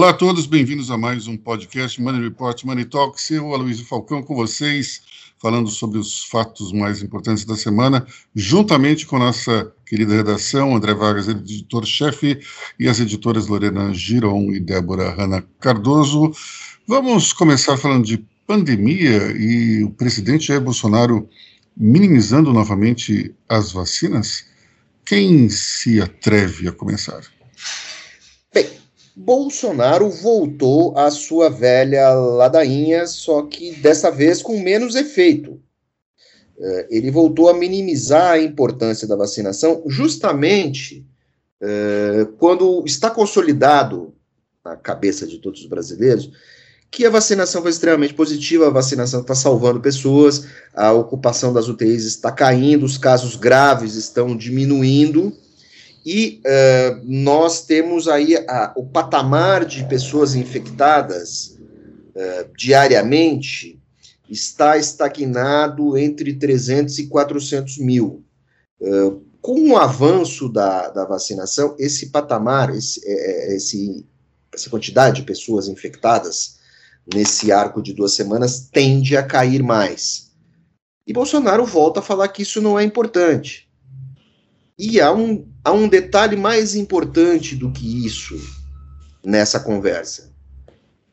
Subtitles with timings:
[0.00, 3.30] Olá a todos, bem-vindos a mais um podcast Money Report Money Talks.
[3.30, 5.02] Eu, Aloysio Falcão, com vocês,
[5.38, 11.28] falando sobre os fatos mais importantes da semana, juntamente com nossa querida redação, André Vargas,
[11.28, 12.38] editor-chefe,
[12.78, 16.32] e as editoras Lorena Giron e Débora Hanna Cardoso.
[16.86, 21.28] Vamos começar falando de pandemia e o presidente Jair Bolsonaro
[21.76, 24.44] minimizando novamente as vacinas.
[25.04, 27.22] Quem se atreve a começar?
[29.14, 35.60] Bolsonaro voltou à sua velha ladainha, só que dessa vez com menos efeito.
[36.58, 41.06] É, ele voltou a minimizar a importância da vacinação, justamente
[41.60, 44.12] é, quando está consolidado
[44.64, 46.32] na cabeça de todos os brasileiros
[46.90, 52.04] que a vacinação foi extremamente positiva, a vacinação está salvando pessoas, a ocupação das UTIs
[52.04, 55.32] está caindo, os casos graves estão diminuindo
[56.04, 61.58] e uh, nós temos aí a, o patamar de pessoas infectadas
[62.14, 63.80] uh, diariamente
[64.28, 68.24] está estagnado entre 300 e 400 mil.
[68.80, 73.00] Uh, com o avanço da, da vacinação, esse patamar, esse,
[73.54, 74.06] esse,
[74.52, 76.59] essa quantidade de pessoas infectadas
[77.14, 80.30] nesse arco de duas semanas tende a cair mais.
[81.06, 83.68] E Bolsonaro volta a falar que isso não é importante.
[84.78, 88.36] E há um, há um detalhe mais importante do que isso
[89.24, 90.32] nessa conversa,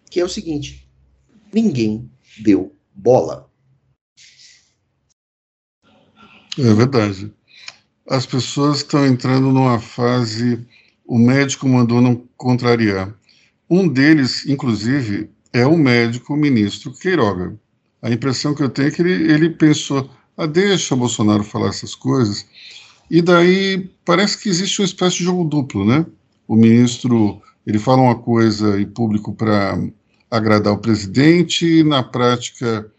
[0.09, 0.89] que é o seguinte:
[1.53, 3.49] ninguém deu bola.
[6.57, 7.33] É verdade.
[8.07, 10.65] As pessoas estão entrando numa fase.
[11.05, 13.13] O médico mandou não contrariar.
[13.69, 17.57] Um deles, inclusive, é o médico ministro Queiroga.
[18.01, 21.95] A impressão que eu tenho é que ele, ele pensou: ah, deixa Bolsonaro falar essas
[21.95, 22.45] coisas
[23.09, 26.05] e daí parece que existe uma espécie de jogo duplo, né?
[26.47, 29.79] O ministro ele fala uma coisa em público para
[30.29, 32.89] agradar o presidente, e na prática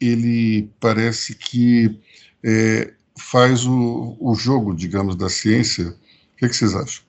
[0.00, 1.98] ele parece que
[2.42, 5.88] é, faz o, o, jogo, digamos, da ciência.
[5.88, 7.04] O que, é que vocês acham?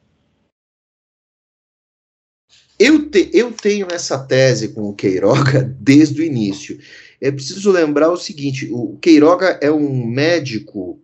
[2.83, 6.79] Eu, te, eu tenho essa tese com o Queiroga desde o início.
[7.21, 10.99] É preciso lembrar o seguinte: o Queiroga é um médico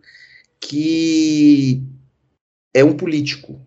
[0.60, 1.80] que
[2.74, 3.60] é um político.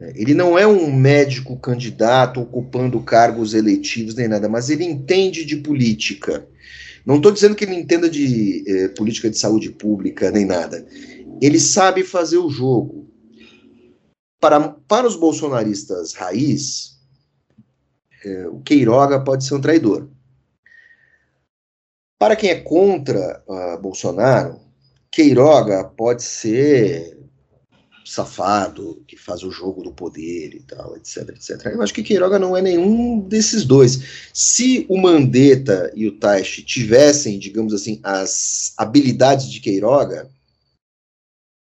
[0.00, 5.58] Ele não é um médico candidato ocupando cargos eletivos nem nada, mas ele entende de
[5.58, 6.44] política.
[7.06, 10.84] Não estou dizendo que ele entenda de eh, política de saúde pública nem nada.
[11.40, 13.08] Ele sabe fazer o jogo.
[14.44, 16.98] Para, para os bolsonaristas raiz,
[18.22, 20.06] eh, o Queiroga pode ser um traidor.
[22.18, 24.60] Para quem é contra uh, Bolsonaro,
[25.10, 27.18] Queiroga pode ser
[28.04, 31.64] safado, que faz o jogo do poder e tal, etc, etc.
[31.72, 34.28] Eu acho que Queiroga não é nenhum desses dois.
[34.34, 40.28] Se o Mandetta e o Taishi tivessem, digamos assim, as habilidades de Queiroga,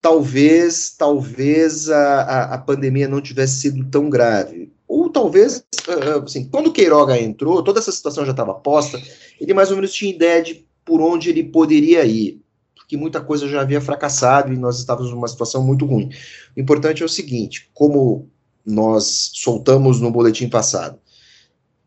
[0.04, 4.70] talvez, talvez a, a, pandemia não tivesse sido tão grave.
[4.86, 9.00] Ou talvez, ah, assim, quando Queiroga entrou, toda essa situação já estava posta,
[9.40, 12.38] ele mais ou menos tinha ideia de por onde ele poderia ir
[12.86, 16.10] que muita coisa já havia fracassado e nós estávamos numa situação muito ruim.
[16.54, 18.28] O importante é o seguinte: como
[18.62, 20.98] nós soltamos no boletim passado,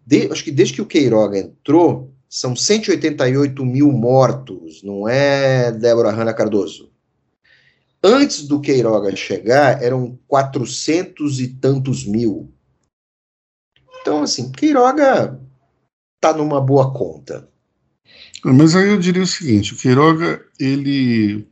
[0.04, 6.10] de, acho que desde que o Queiroga entrou, são 188 mil mortos, não é, Débora
[6.10, 6.97] Hanna Cardoso?
[8.10, 12.50] Antes do Queiroga chegar, eram 400 e tantos mil.
[14.00, 15.38] Então, assim, Queiroga
[16.16, 17.50] está numa boa conta.
[18.46, 21.46] Mas aí eu diria o seguinte, o Queiroga, ele,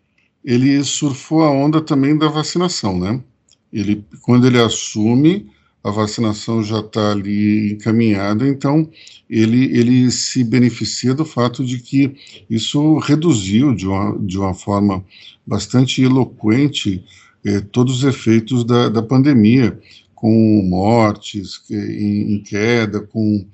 [0.45, 3.21] ele surfou a onda também da vacinação, né?
[3.73, 5.51] Ele, quando ele assume,
[5.85, 8.90] a vacinação já está ali encaminhada, então
[9.29, 12.16] ele, ele se beneficia do fato de que
[12.50, 15.06] isso reduziu de uma, de uma forma
[15.45, 17.06] bastante eloquente
[17.45, 19.80] eh, todos os efeitos da, da pandemia,
[20.15, 23.45] com mortes em, em queda, com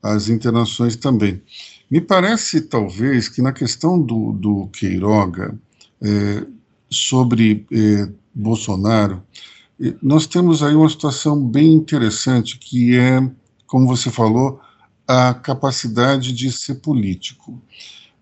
[0.00, 1.42] as internações também.
[1.90, 5.58] Me parece, talvez, que na questão do, do Queiroga,
[6.00, 6.46] é,
[6.88, 9.20] sobre é, Bolsonaro,
[10.02, 13.26] nós temos aí uma situação bem interessante, que é,
[13.66, 14.60] como você falou,
[15.08, 17.60] a capacidade de ser político.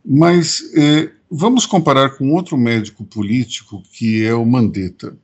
[0.05, 5.17] Mas é, vamos comparar com outro médico político, que é o Mandetta.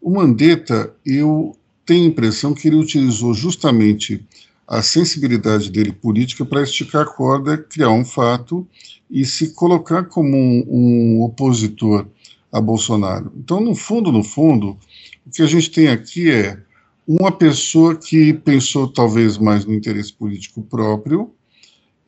[0.00, 4.26] O Mandetta, eu tenho a impressão que ele utilizou justamente
[4.66, 8.66] a sensibilidade dele política para esticar a corda, criar um fato
[9.10, 12.06] e se colocar como um, um opositor
[12.50, 13.32] a Bolsonaro.
[13.36, 14.78] Então, no fundo, no fundo,
[15.26, 16.58] o que a gente tem aqui é
[17.06, 21.32] uma pessoa que pensou talvez mais no interesse político próprio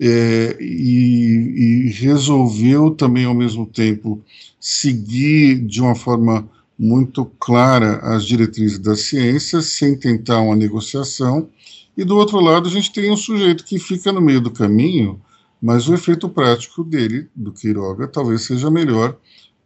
[0.01, 4.23] é, e, e, resolveu também ao mesmo tempo
[4.61, 6.49] seguir de uma forma
[6.79, 11.49] muito clara as diretrizes da ciência sem tentar uma negociação
[11.97, 15.21] e do outro lado a gente tem um sujeito que fica no meio do caminho
[15.61, 19.17] mas o efeito prático dele, do Queiroga, talvez seja melhor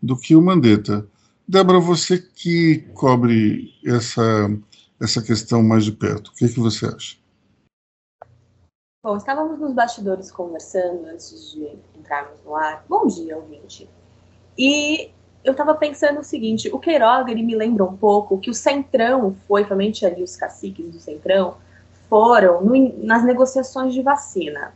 [0.03, 1.06] do que o Mandetta.
[1.50, 4.23] Débora, você que cobre essa,
[5.02, 7.17] essa questão mais de perto, o que, que você acha?
[9.02, 12.85] Bom, estávamos nos bastidores conversando antes de entrarmos no ar.
[12.88, 13.91] Bom dia, ouvinte.
[14.56, 15.11] E
[15.43, 19.35] eu estava pensando o seguinte: o Queiroga ele me lembra um pouco que o Centrão
[19.49, 21.56] foi, realmente ali os caciques do Centrão,
[22.08, 24.73] foram no, nas negociações de vacina.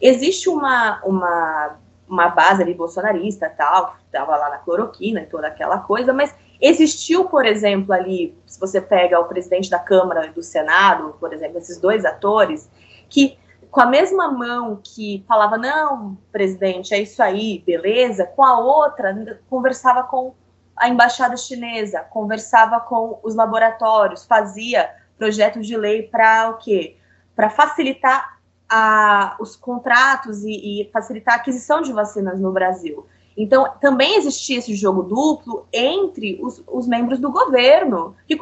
[0.00, 1.76] Existe uma, uma
[2.08, 7.24] uma base ali bolsonarista tal, estava lá na cloroquina e toda aquela coisa, mas existiu,
[7.26, 11.58] por exemplo, ali, se você pega o presidente da Câmara e do Senado, por exemplo,
[11.58, 12.70] esses dois atores,
[13.08, 13.38] que
[13.70, 19.14] com a mesma mão que falava, não, presidente, é isso aí, beleza, com a outra
[19.50, 20.34] conversava com
[20.76, 26.96] a embaixada chinesa, conversava com os laboratórios, fazia projetos de lei para o quê?
[27.34, 28.35] Para facilitar
[28.68, 33.06] a, os contratos e, e, facilitar a aquisição de vacinas no Brasil.
[33.36, 38.36] Então, também existia esse jogo duplo entre os, os membros do governo, que,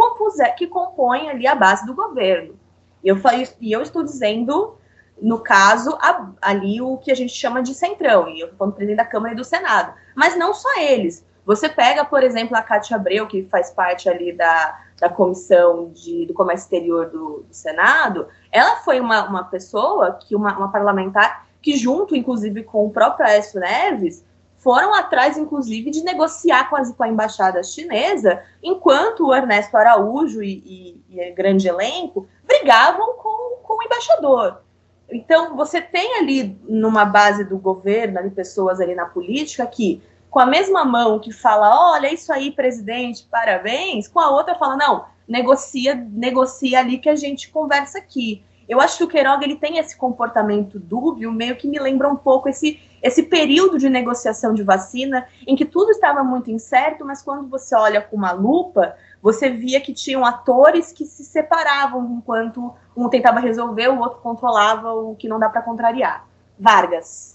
[0.56, 2.55] que compõem ali a base do governo.
[3.03, 3.21] E eu,
[3.61, 4.76] e eu estou dizendo,
[5.21, 8.75] no caso, a, ali o que a gente chama de centrão, e eu estou falando
[8.75, 9.94] presidente da Câmara e do Senado.
[10.15, 11.27] Mas não só eles.
[11.44, 16.26] Você pega, por exemplo, a Cátia Abreu, que faz parte ali da, da Comissão de,
[16.26, 21.46] do Comércio Exterior do, do Senado, ela foi uma, uma pessoa, que uma, uma parlamentar,
[21.61, 24.25] que junto, inclusive, com o próprio Aécio Neves,
[24.64, 31.02] foram atrás, inclusive, de negociar com, com a embaixada chinesa, enquanto o Ernesto Araújo e,
[31.11, 34.62] e, e grande elenco brigavam com, com o embaixador.
[35.11, 40.02] Então, você tem ali, numa base do governo, ali, pessoas ali na política que
[40.34, 44.76] com a mesma mão que fala, olha, isso aí, presidente, parabéns, com a outra fala,
[44.76, 48.42] não, negocia, negocia ali que a gente conversa aqui.
[48.69, 52.16] Eu acho que o Queiroga ele tem esse comportamento dúbio, meio que me lembra um
[52.16, 57.22] pouco esse, esse período de negociação de vacina, em que tudo estava muito incerto, mas
[57.22, 62.75] quando você olha com uma lupa, você via que tinham atores que se separavam enquanto
[62.96, 66.26] um tentava resolver, o outro controlava o que não dá para contrariar.
[66.58, 67.33] Vargas.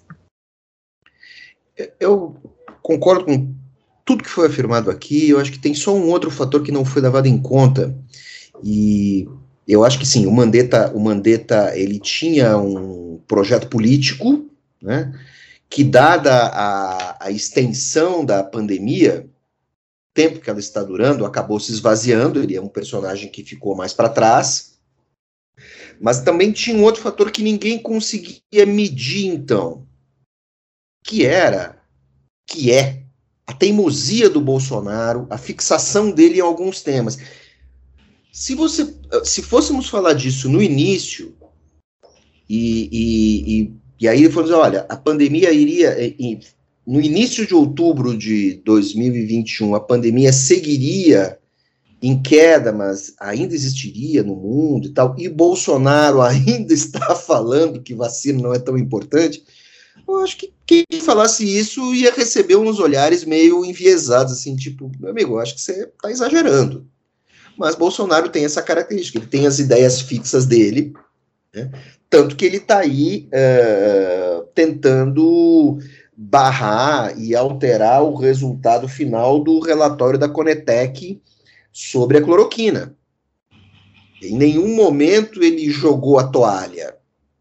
[1.99, 2.35] Eu
[2.81, 3.53] concordo com
[4.05, 5.29] tudo que foi afirmado aqui.
[5.29, 7.95] Eu acho que tem só um outro fator que não foi levado em conta.
[8.63, 9.27] E
[9.67, 14.49] eu acho que sim, o Mandetta, o Mandetta ele tinha um projeto político,
[14.81, 15.13] né,
[15.69, 19.29] que dada a, a extensão da pandemia,
[20.11, 22.41] tempo que ela está durando, acabou se esvaziando.
[22.41, 24.79] Ele é um personagem que ficou mais para trás.
[26.01, 29.85] Mas também tinha um outro fator que ninguém conseguia medir, então,
[31.09, 31.81] que era
[32.45, 33.01] que é
[33.47, 37.17] a teimosia do Bolsonaro, a fixação dele em alguns temas.
[38.31, 41.35] Se você, se fôssemos falar disso no início
[42.47, 45.95] e, e, e, e aí assim, olha, a pandemia iria
[46.85, 51.39] no início de outubro de 2021, a pandemia seguiria
[52.03, 57.95] em queda, mas ainda existiria no mundo e tal, e Bolsonaro ainda está falando que
[57.95, 59.43] vacina não é tão importante
[60.09, 65.09] eu acho que quem falasse isso ia receber uns olhares meio enviesados, assim, tipo, meu
[65.09, 66.85] amigo, acho que você está exagerando.
[67.57, 70.93] Mas Bolsonaro tem essa característica, ele tem as ideias fixas dele,
[71.51, 71.71] né?
[72.07, 75.79] tanto que ele está aí uh, tentando
[76.15, 81.19] barrar e alterar o resultado final do relatório da Conetec
[81.73, 82.95] sobre a cloroquina.
[84.21, 86.98] Em nenhum momento ele jogou a toalha.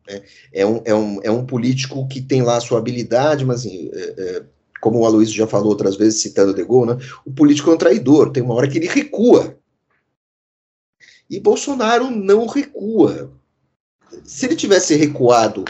[0.08, 0.22] Né?
[0.52, 3.90] É, um, é, um, é um político que tem lá a sua habilidade, mas assim,
[3.92, 4.42] é, é,
[4.80, 7.00] como o Aloysio já falou outras vezes, citando De Gaulle, né?
[7.26, 9.58] o político é um traidor, tem uma hora que ele recua.
[11.28, 13.30] E Bolsonaro não recua.
[14.24, 15.64] Se ele tivesse recuado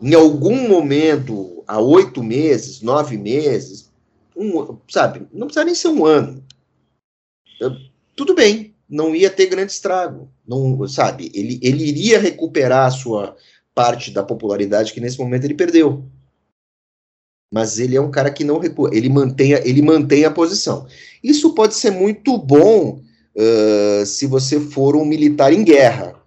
[0.00, 3.92] em algum momento, há oito meses, nove meses,
[4.36, 6.42] um, sabe, não precisa nem ser um ano.
[8.16, 11.30] Tudo bem, não ia ter grande estrago, não, sabe?
[11.34, 13.36] Ele, ele iria recuperar a sua
[13.74, 16.04] parte da popularidade que nesse momento ele perdeu.
[17.52, 20.86] Mas ele é um cara que não recua, ele mantém, a, ele mantém a posição.
[21.22, 23.00] Isso pode ser muito bom
[23.34, 26.20] uh, se você for um militar em guerra.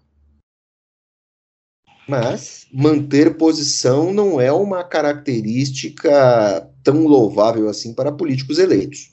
[2.07, 9.11] Mas manter posição não é uma característica tão louvável assim para políticos eleitos.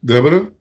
[0.00, 0.54] Débora?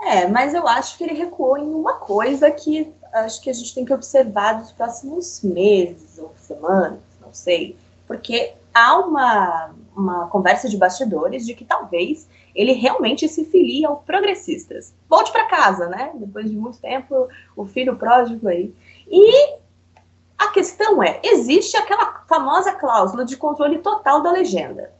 [0.00, 3.74] É, mas eu acho que ele recuou em uma coisa que acho que a gente
[3.74, 10.68] tem que observar nos próximos meses ou semanas, não sei, porque há uma, uma conversa
[10.68, 14.94] de bastidores de que talvez ele realmente se filie aos progressistas.
[15.08, 16.10] Volte para casa, né?
[16.14, 18.74] Depois de muito tempo, o filho pródigo aí.
[19.06, 19.58] E
[20.36, 24.92] a questão é, existe aquela famosa cláusula de controle total da legenda.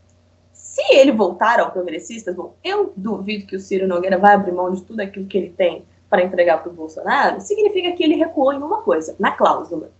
[0.53, 4.73] Se ele voltar ao progressistas, bom, eu duvido que o Ciro Nogueira vai abrir mão
[4.73, 8.53] de tudo aquilo que ele tem para entregar para o Bolsonaro, significa que ele recuou
[8.53, 9.91] em uma coisa, na cláusula.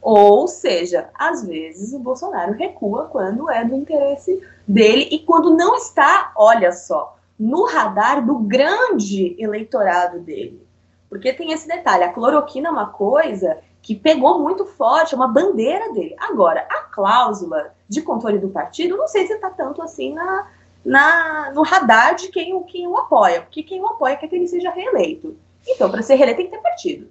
[0.00, 5.76] Ou seja, às vezes o Bolsonaro recua quando é do interesse dele e quando não
[5.76, 10.66] está, olha só, no radar do grande eleitorado dele.
[11.08, 15.28] Porque tem esse detalhe, a cloroquina é uma coisa que pegou muito forte, é uma
[15.28, 16.14] bandeira dele.
[16.18, 20.46] Agora, a cláusula de controle do partido, não sei se está tanto assim na,
[20.88, 24.48] na, no radar de quem, quem o apoia, porque quem o apoia quer que ele
[24.48, 25.36] seja reeleito.
[25.66, 27.10] Então, para ser reeleito tem que ter partido.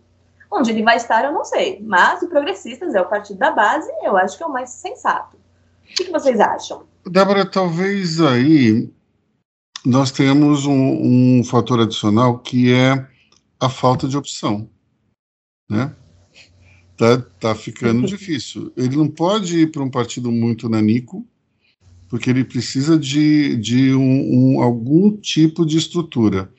[0.50, 1.80] Onde ele vai estar, eu não sei.
[1.86, 5.38] Mas o Progressistas é o partido da base, eu acho que é o mais sensato.
[5.38, 6.86] O que, que vocês acham?
[7.06, 8.90] Débora, talvez aí
[9.86, 13.08] nós tenhamos um, um fator adicional que é
[13.60, 14.68] a falta de opção,
[15.70, 15.96] né?
[16.98, 18.74] Tá, tá ficando difícil.
[18.76, 21.26] Ele não pode ir para um partido muito nanico,
[22.10, 26.50] porque ele precisa de, de um, um, algum tipo de estrutura.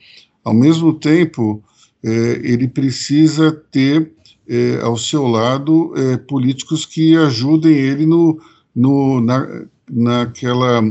[0.43, 1.63] Ao mesmo tempo,
[2.03, 2.09] é,
[2.43, 4.11] ele precisa ter
[4.47, 8.41] é, ao seu lado é, políticos que ajudem ele no,
[8.75, 10.81] no, na, naquela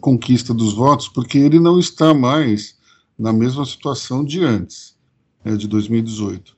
[0.00, 2.76] conquista dos votos, porque ele não está mais
[3.18, 4.94] na mesma situação de antes,
[5.44, 6.56] né, de 2018.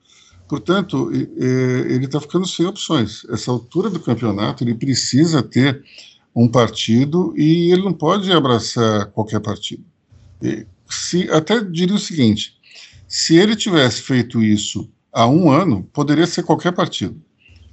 [0.49, 3.23] Portanto, ele está ficando sem opções.
[3.29, 5.85] Essa altura do campeonato, ele precisa ter
[6.35, 9.85] um partido e ele não pode abraçar qualquer partido.
[10.89, 12.57] Se, até diria o seguinte:
[13.07, 17.21] se ele tivesse feito isso há um ano, poderia ser qualquer partido,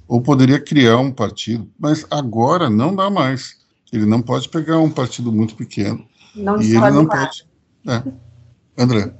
[0.08, 3.56] ou poderia criar um partido, mas agora não dá mais.
[3.92, 6.06] Ele não pode pegar um partido muito pequeno.
[6.34, 7.46] Não e ele não pode.
[7.86, 8.02] É.
[8.76, 9.14] André.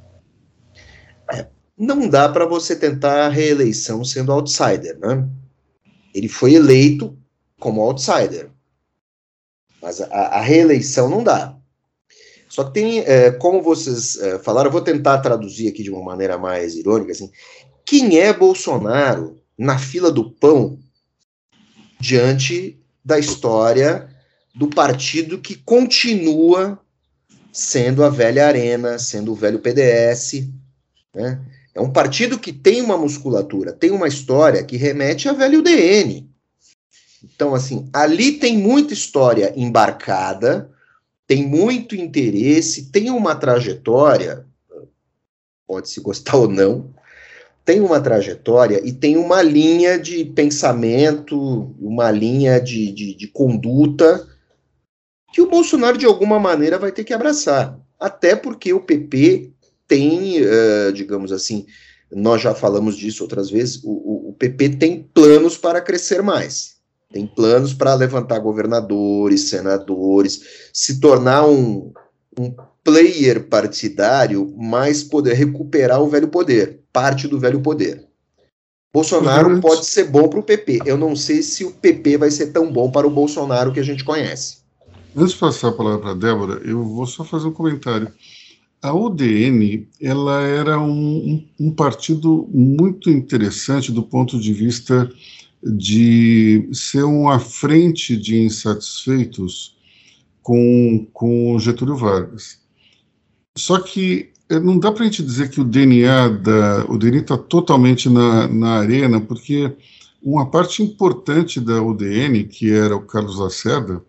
[1.33, 1.47] É,
[1.78, 5.26] não dá para você tentar a reeleição sendo outsider, né?
[6.14, 7.16] Ele foi eleito
[7.61, 8.50] como outsider.
[9.80, 11.56] Mas a, a reeleição não dá.
[12.49, 16.02] Só que tem, é, como vocês é, falaram, eu vou tentar traduzir aqui de uma
[16.02, 17.30] maneira mais irônica, assim,
[17.85, 20.78] quem é Bolsonaro na fila do pão
[22.00, 24.09] diante da história
[24.54, 26.80] do partido que continua
[27.52, 30.49] sendo a velha Arena, sendo o velho PDS,
[31.14, 31.40] né?
[31.75, 36.26] É um partido que tem uma musculatura, tem uma história que remete a velho DN.
[37.35, 40.71] Então, assim, ali tem muita história embarcada,
[41.26, 44.47] tem muito interesse, tem uma trajetória,
[45.66, 46.95] pode se gostar ou não,
[47.64, 54.28] tem uma trajetória e tem uma linha de pensamento, uma linha de, de, de conduta
[55.33, 57.78] que o Bolsonaro, de alguma maneira, vai ter que abraçar.
[57.99, 59.50] Até porque o PP
[59.88, 61.66] tem, uh, digamos assim,
[62.11, 66.75] nós já falamos disso outras vezes, o, o PP tem planos para crescer mais
[67.12, 71.92] tem planos para levantar governadores, senadores, se tornar um,
[72.38, 78.06] um player partidário, mas poder recuperar o velho poder, parte do velho poder.
[78.92, 79.60] Bolsonaro uhum.
[79.60, 80.80] pode ser bom para o PP.
[80.86, 83.82] Eu não sei se o PP vai ser tão bom para o Bolsonaro que a
[83.82, 84.58] gente conhece.
[85.14, 88.10] Antes de passar a palavra para a Débora, eu vou só fazer um comentário.
[88.80, 95.10] A UDN ela era um, um partido muito interessante do ponto de vista
[95.62, 99.76] de ser uma frente de insatisfeitos
[100.42, 102.60] com, com Getúlio Vargas.
[103.56, 107.20] Só que eh, não dá para a gente dizer que o DNA da o DNA
[107.20, 109.76] está totalmente na, na arena, porque
[110.22, 114.02] uma parte importante da UDN, que era o Carlos Lacerda,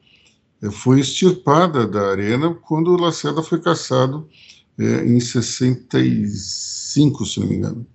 [0.61, 4.27] eh, foi extirpada da arena quando o Lacerda foi caçado
[4.77, 7.87] é, em 65, se não me engano.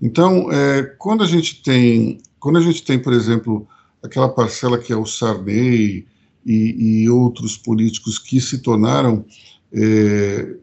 [0.00, 3.68] Então, é, quando a gente tem quando a gente tem, por exemplo,
[4.02, 6.04] aquela parcela que é o Sarney
[6.44, 9.24] e, e outros políticos que se tornaram
[9.72, 10.56] é,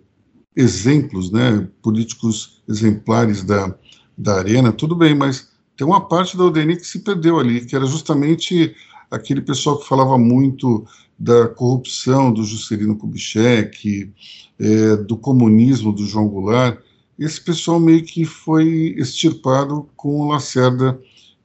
[0.54, 3.74] exemplos, né, políticos exemplares da,
[4.18, 7.78] da arena, tudo bem, mas tem uma parte da UDN que se perdeu ali, que
[7.78, 8.76] era justamente
[9.10, 10.86] aquele pessoal que falava muito
[11.18, 14.12] da corrupção do Juscelino Kubitschek,
[14.60, 16.78] é, do comunismo do João Goulart,
[17.18, 21.00] esse pessoal meio que foi extirpado com o Lacerda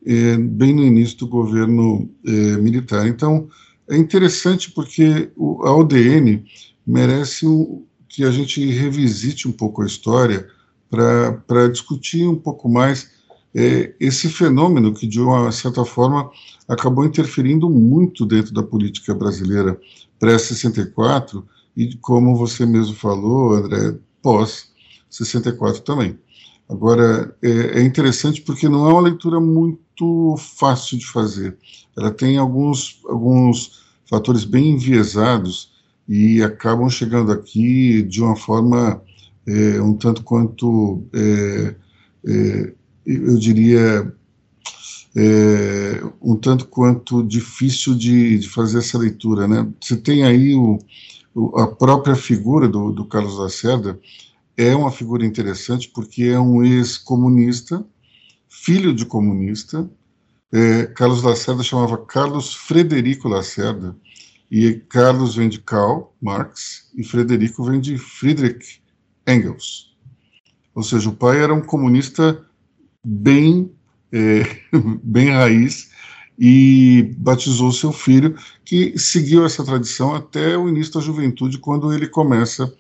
[0.07, 3.07] é, bem no início do governo é, militar.
[3.07, 3.49] Então,
[3.89, 6.45] é interessante porque o, a ODN
[6.87, 7.47] merece
[8.09, 10.49] que a gente revisite um pouco a história
[10.91, 13.11] para discutir um pouco mais
[13.55, 16.31] é, esse fenômeno que, de uma certa forma,
[16.69, 19.79] acabou interferindo muito dentro da política brasileira
[20.19, 21.45] pré-64
[21.77, 26.19] e, como você mesmo falou, André, pós-64 também.
[26.69, 29.84] Agora, é, é, interessante porque não é uma leitura muito
[30.37, 31.57] fácil de fazer.
[31.97, 35.73] Ela tem alguns, alguns fatores bem enviesados
[36.09, 39.03] e acabam chegando aqui de uma forma
[39.47, 41.75] é, um tanto quanto, é,
[42.27, 42.73] é
[43.07, 44.15] eu diria,
[45.15, 49.47] é, um tanto quanto difícil de, de, fazer essa leitura.
[49.47, 49.69] Né?
[49.81, 50.79] Você tem aí o,
[51.35, 53.99] o, a própria figura do, do Carlos Lacerda,
[54.57, 57.85] é uma figura interessante porque é um ex-comunista,
[58.63, 59.89] filho de comunista.
[60.53, 63.97] É, Carlos Lacerda chamava Carlos Frederico Lacerda,
[64.51, 68.81] e Carlos vem de Karl Marx e Frederico vem de Friedrich
[69.27, 69.97] Engels.
[70.75, 72.45] Ou seja, o pai era um comunista
[73.05, 73.73] bem,
[74.13, 74.43] é,
[75.03, 75.91] bem raiz
[76.39, 82.07] e batizou seu filho, que seguiu essa tradição até o início da juventude, quando ele
[82.07, 82.73] começa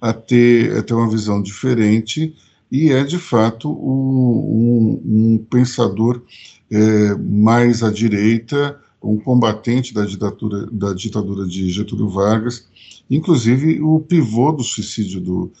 [0.00, 2.34] a ter, a ter uma visão diferente
[2.72, 6.22] e é, de fato, um, um, um pensador
[6.70, 12.66] é, mais à direita, um combatente da ditadura, da ditadura de Getúlio Vargas,
[13.10, 15.52] inclusive o pivô do suicídio do,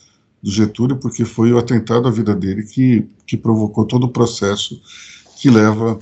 [0.42, 4.80] do Getúlio, porque foi o atentado à vida dele que, que provocou todo o processo
[5.36, 5.98] que leva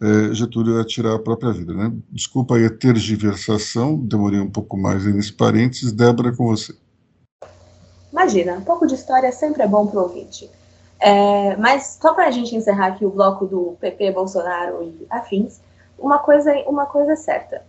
[0.00, 1.74] é, Getúlio a tirar a própria vida.
[1.74, 1.92] Né?
[2.08, 5.90] Desculpa aí a tergiversação, demorei um pouco mais nesse parênteses.
[5.90, 6.72] Débora, com você.
[8.12, 10.50] Imagina, um pouco de história sempre é bom para o ouvinte.
[11.00, 15.60] É, mas só para a gente encerrar aqui o bloco do PP, Bolsonaro e afins,
[15.98, 17.64] uma coisa, uma coisa é certa.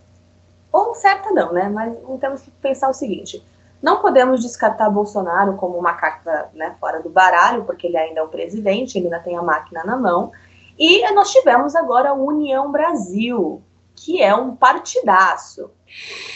[0.70, 1.68] Ou certa não, né?
[1.68, 3.44] Mas temos que pensar o seguinte:
[3.82, 8.22] não podemos descartar Bolsonaro como uma carta né, fora do baralho, porque ele ainda é
[8.22, 10.30] o presidente, ele ainda tem a máquina na mão.
[10.78, 13.62] E nós tivemos agora a União Brasil,
[13.94, 15.70] que é um partidaço.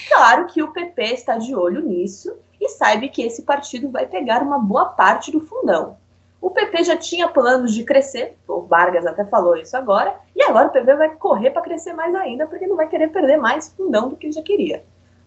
[0.08, 2.36] Claro que o PP está de olho nisso
[2.68, 5.96] sabe que esse partido vai pegar uma boa parte do fundão.
[6.40, 10.68] O PP já tinha planos de crescer, o Vargas até falou isso agora, e agora
[10.68, 14.08] o PP vai correr para crescer mais ainda, porque não vai querer perder mais fundão
[14.08, 14.84] do que já queria.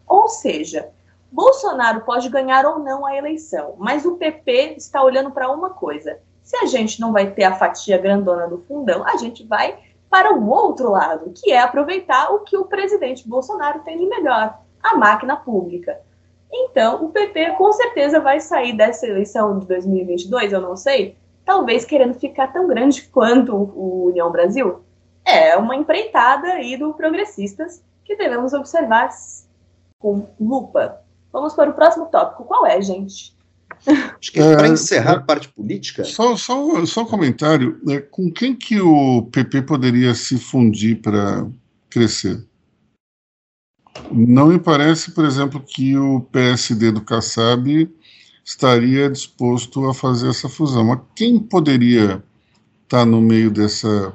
[0.08, 0.90] Ou seja,
[1.32, 6.20] Bolsonaro pode ganhar ou não a eleição, mas o PP está olhando para uma coisa:
[6.42, 9.78] se a gente não vai ter a fatia grandona do fundão, a gente vai
[10.10, 14.60] para o outro lado, que é aproveitar o que o presidente Bolsonaro tem de melhor,
[14.84, 16.02] a máquina pública.
[16.52, 21.86] Então, o PP com certeza vai sair dessa eleição de 2022, eu não sei, talvez
[21.86, 24.82] querendo ficar tão grande quanto o União Brasil.
[25.24, 29.10] É uma empreitada aí do progressistas que devemos observar
[30.00, 31.02] com lupa.
[31.32, 32.44] Vamos para o próximo tópico.
[32.44, 33.34] Qual é, gente?
[33.88, 36.04] Acho que é, para encerrar a parte política.
[36.04, 37.80] Só, só, só um comentário.
[37.84, 38.02] Né?
[38.02, 41.48] Com quem que o PP poderia se fundir para
[41.90, 42.44] crescer?
[44.12, 47.90] Não me parece, por exemplo, que o PSD do Kassab
[48.44, 50.86] estaria disposto a fazer essa fusão.
[50.86, 52.24] Mas quem poderia
[52.84, 54.14] estar no meio dessa,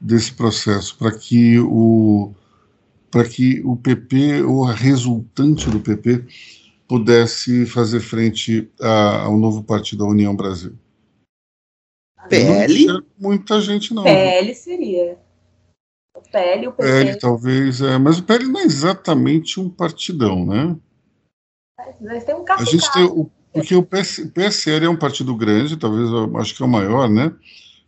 [0.00, 2.32] desse processo para que o
[3.10, 6.24] para que o PP ou a resultante do PP
[6.88, 10.72] pudesse fazer frente a, ao novo partido, a União Brasil?
[12.30, 13.04] PL?
[13.18, 14.04] Muita gente não.
[14.04, 15.18] PL seria.
[16.26, 20.76] O PL, o PL talvez, é, mas o PL não é exatamente um partidão, né?
[22.00, 25.34] Mas tem um A gente tem o, porque o, PS, o PSL é um partido
[25.36, 27.32] grande, talvez eu acho que é o maior, né?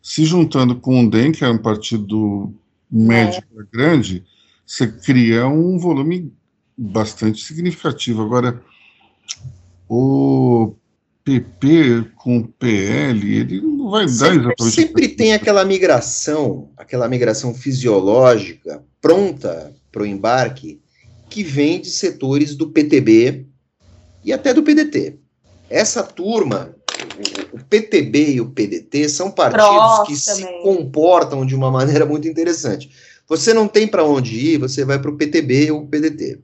[0.02, 2.52] Se juntando com o DEM, que é um partido
[2.90, 3.62] médio é.
[3.72, 4.24] grande,
[4.66, 6.32] você cria um volume
[6.76, 8.22] bastante significativo.
[8.22, 8.62] Agora,
[9.88, 10.74] o
[11.24, 13.60] PP com PL, ele
[13.94, 14.74] vai sempre, dar exatamente.
[14.74, 20.80] Sempre tem aquela migração, aquela migração fisiológica pronta para o embarque,
[21.30, 23.46] que vem de setores do PTB
[24.24, 25.16] e até do PDT.
[25.70, 26.74] Essa turma,
[27.52, 30.46] o PTB e o PDT, são partidos que também.
[30.46, 32.90] se comportam de uma maneira muito interessante.
[33.28, 36.40] Você não tem para onde ir, você vai para o PTB ou o PDT.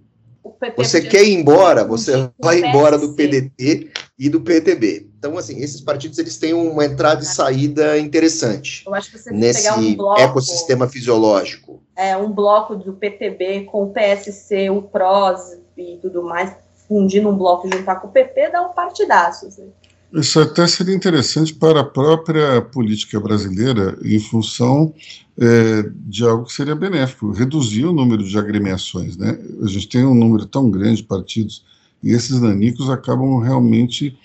[0.76, 5.08] Você quer ir embora, você vai embora do PDT e do PTB.
[5.18, 8.84] Então, assim, esses partidos eles têm uma entrada e saída interessante
[9.32, 11.82] nesse um bloco, ecossistema fisiológico.
[11.96, 16.54] É, um bloco do PTB com o PSC, o PROS e tudo mais,
[16.86, 19.46] fundir num bloco e juntar com o PP, dá um partidaço.
[19.46, 19.72] Assim.
[20.12, 24.92] Isso até seria interessante para a própria política brasileira, em função
[25.38, 29.16] é, de algo que seria benéfico, reduzir o número de agremiações.
[29.16, 29.38] Né?
[29.62, 31.64] A gente tem um número tão grande de partidos,
[32.02, 34.16] e esses nanicos acabam realmente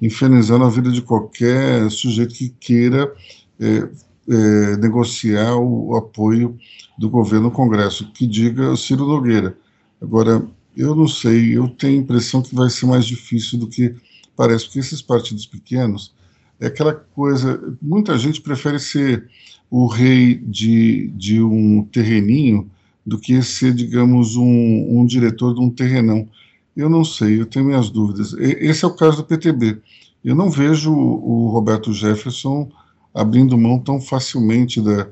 [0.00, 3.12] infernizando a vida de qualquer sujeito que queira
[3.60, 3.88] é,
[4.28, 6.58] é, negociar o, apoio
[6.98, 9.56] do governo no Congresso, que diga Ciro Nogueira.
[10.00, 10.44] Agora,
[10.76, 13.94] eu não sei, eu tenho a impressão que vai ser mais difícil do que
[14.36, 16.12] parece, porque esses partidos pequenos
[16.60, 17.76] é aquela coisa.
[17.80, 19.28] Muita gente prefere ser
[19.70, 22.70] o rei de, de um terreninho
[23.04, 26.28] do que ser, digamos, um, um diretor de um terrenão.
[26.76, 28.32] Eu não sei, eu tenho minhas dúvidas.
[28.34, 29.80] Esse é o caso do PTB.
[30.24, 32.70] Eu não vejo o Roberto Jefferson
[33.12, 35.08] abrindo mão tão facilmente da,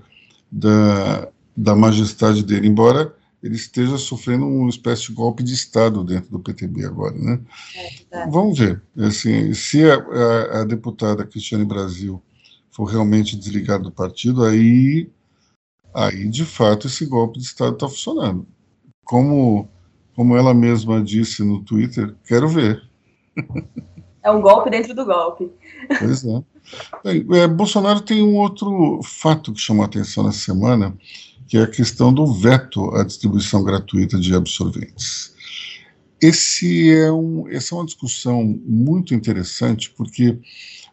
[0.51, 6.31] da, da majestade dele, embora ele esteja sofrendo uma espécie de golpe de Estado dentro
[6.31, 7.41] do PTB agora, né?
[8.11, 8.83] É, Vamos ver.
[8.99, 12.23] Assim, se a, a, a, deputada Cristiane Brasil
[12.71, 15.11] for realmente desligada do partido, aí,
[15.95, 18.47] aí de fato esse golpe de Estado está funcionando.
[19.05, 19.69] Como,
[20.21, 22.83] como ela mesma disse no Twitter, quero ver.
[24.23, 25.51] É um golpe dentro do golpe.
[25.99, 26.43] Pois é.
[27.03, 30.95] Bem, é, Bolsonaro tem um outro fato que chamou a atenção nessa semana,
[31.49, 35.35] que é a questão do veto à distribuição gratuita de absorventes.
[36.21, 40.39] Esse é um, essa é uma discussão muito interessante, porque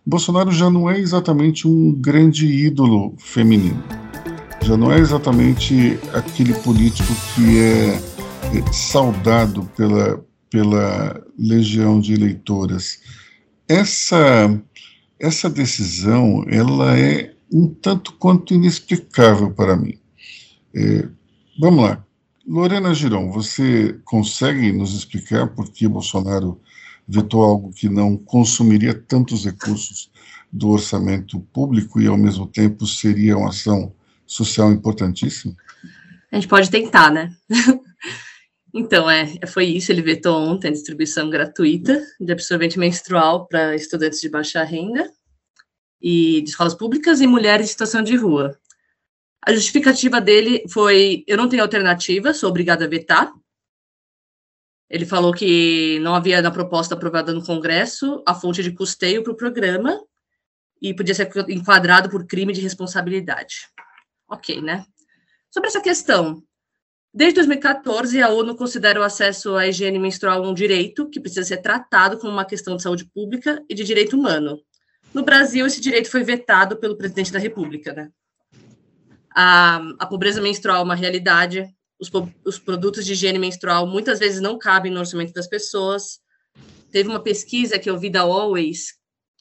[0.06, 3.84] Bolsonaro já não é exatamente um grande ídolo feminino.
[4.62, 8.17] Já não é exatamente aquele político que é, é
[8.72, 13.00] saudado pela, pela legião de eleitoras.
[13.68, 14.62] Essa,
[15.20, 19.98] essa decisão ela é um tanto quanto inexplicável para mim.
[20.74, 21.08] É,
[21.60, 22.04] vamos lá.
[22.48, 26.60] Lorena Girão, você consegue nos explicar por que Bolsonaro
[27.08, 30.10] vetou algo que não consumiria tantos recursos
[30.52, 33.94] do orçamento público e, ao mesmo tempo, seria uma ação
[34.26, 35.56] social importantíssima?
[36.32, 37.34] A gente pode tentar, né?
[38.78, 39.92] Então, é, foi isso.
[39.92, 45.12] Ele vetou ontem a distribuição gratuita de absorvente menstrual para estudantes de baixa renda
[46.02, 48.58] e de escolas públicas e mulheres em situação de rua.
[49.46, 53.34] A justificativa dele foi: eu não tenho alternativa, sou obrigada a vetar.
[54.90, 59.34] Ele falou que não havia na proposta aprovada no Congresso a fonte de custeio para
[59.34, 60.00] o programa
[60.82, 63.68] e podia ser enquadrado por crime de responsabilidade.
[64.30, 64.86] Ok, né?
[65.52, 66.44] Sobre essa questão,
[67.18, 71.58] desde 2014 a ONU considera o acesso à higiene menstrual um direito que precisa ser
[71.58, 74.62] tratado como uma questão de saúde pública e de direito humano.
[75.12, 78.12] No Brasil, esse direito foi vetado pelo presidente da República, né?
[79.36, 81.68] A, a pobreza menstrual é uma realidade,
[82.00, 82.12] os,
[82.46, 86.20] os produtos de higiene menstrual muitas vezes não cabem no orçamento das pessoas.
[86.92, 88.94] Teve uma pesquisa que eu vi da Always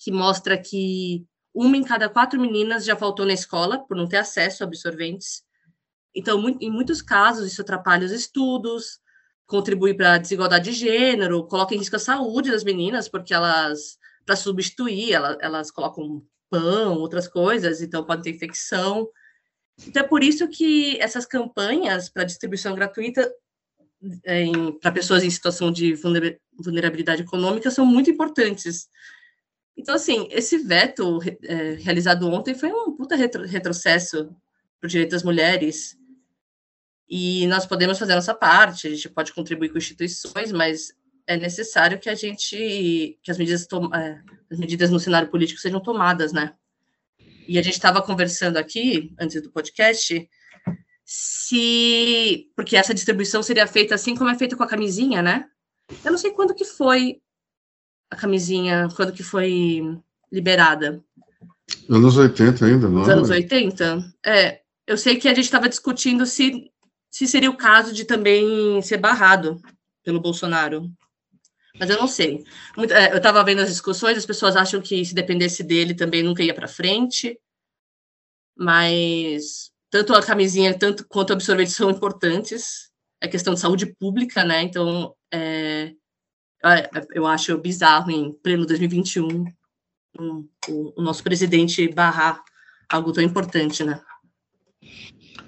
[0.03, 4.17] que mostra que uma em cada quatro meninas já faltou na escola por não ter
[4.17, 5.46] acesso a absorventes.
[6.17, 8.99] Então, em muitos casos, isso atrapalha os estudos,
[9.47, 13.99] contribui para a desigualdade de gênero, coloca em risco a saúde das meninas, porque elas,
[14.25, 19.07] para substituir, elas, elas colocam pão, outras coisas, então pode ter infecção.
[19.87, 23.31] Então, é por isso que essas campanhas para distribuição gratuita
[24.81, 25.95] para pessoas em situação de
[26.59, 28.89] vulnerabilidade econômica são muito importantes.
[29.77, 34.35] Então, assim, esse veto é, realizado ontem foi um puta retro, retrocesso
[34.81, 35.97] para o direito das mulheres.
[37.09, 40.93] E nós podemos fazer a nossa parte, a gente pode contribuir com instituições, mas
[41.27, 45.81] é necessário que a gente, que as medidas, é, as medidas no cenário político sejam
[45.81, 46.53] tomadas, né?
[47.49, 50.29] e a gente estava conversando aqui, antes do podcast,
[51.05, 52.49] se.
[52.57, 55.47] Porque essa distribuição seria feita assim como é feita com a camisinha, né?
[56.05, 57.21] Eu não sei quando que foi
[58.11, 59.83] a camisinha, quando que foi
[60.33, 61.03] liberada.
[61.89, 63.01] Anos 80 ainda, não?
[63.01, 64.15] Nos anos 80?
[64.25, 64.61] É.
[64.87, 66.71] Eu sei que a gente estava discutindo se,
[67.11, 69.61] se seria o caso de também ser barrado
[70.03, 70.91] pelo Bolsonaro.
[71.79, 72.45] Mas eu não sei.
[72.91, 76.43] É, eu estava vendo as discussões, as pessoas acham que se dependesse dele também nunca
[76.43, 77.39] ia para frente.
[78.57, 82.91] Mas tanto a camisinha tanto quanto o absorvente são importantes.
[83.21, 84.63] É questão de saúde pública, né?
[84.63, 85.93] Então, é,
[86.65, 89.47] é eu acho bizarro em pleno 2021
[90.19, 92.43] um, o, o nosso presidente barrar
[92.89, 94.01] algo tão importante, né?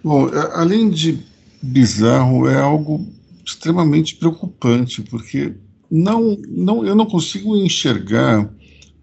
[0.03, 1.25] Bom, além de
[1.63, 3.07] bizarro, é algo
[3.45, 5.55] extremamente preocupante, porque
[5.91, 8.51] não, não, eu não consigo enxergar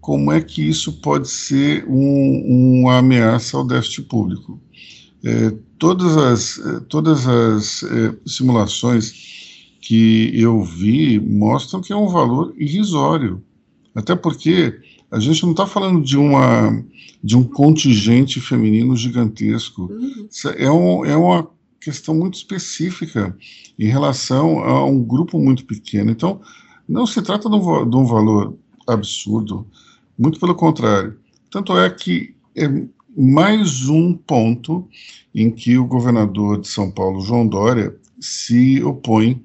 [0.00, 4.60] como é que isso pode ser um, uma ameaça ao déficit público.
[5.24, 9.12] É, todas as, é, todas as é, simulações
[9.80, 13.42] que eu vi mostram que é um valor irrisório.
[13.94, 14.78] Até porque
[15.10, 16.84] a gente não está falando de uma
[17.22, 19.90] de um contingente feminino gigantesco.
[19.90, 20.28] Uhum.
[20.56, 21.50] É, um, é uma
[21.86, 23.36] questão muito específica
[23.78, 26.10] em relação a um grupo muito pequeno.
[26.10, 26.40] Então,
[26.88, 28.56] não se trata de um, de um valor
[28.88, 29.64] absurdo,
[30.18, 31.16] muito pelo contrário.
[31.48, 32.66] Tanto é que é
[33.16, 34.88] mais um ponto
[35.32, 39.44] em que o governador de São Paulo, João Dória, se opõe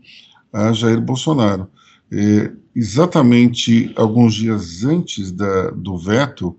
[0.52, 1.68] a Jair Bolsonaro.
[2.12, 6.58] É, exatamente alguns dias antes da, do veto,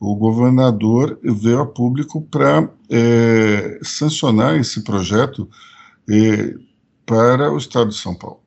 [0.00, 5.46] o governador veio a público para é, sancionar esse projeto
[6.08, 6.54] é,
[7.04, 8.40] para o estado de São Paulo.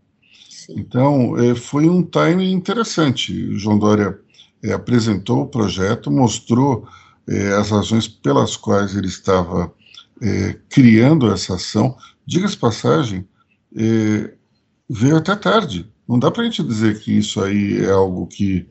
[0.49, 0.73] Sim.
[0.77, 3.31] Então, é, foi um timing interessante.
[3.49, 4.19] O João Dória
[4.63, 6.87] é, apresentou o projeto, mostrou
[7.29, 9.71] é, as razões pelas quais ele estava
[10.21, 11.95] é, criando essa ação.
[12.25, 13.27] Diga-se passagem,
[14.89, 15.91] veio até tarde.
[16.07, 18.65] Não dá para a gente dizer que isso aí é algo que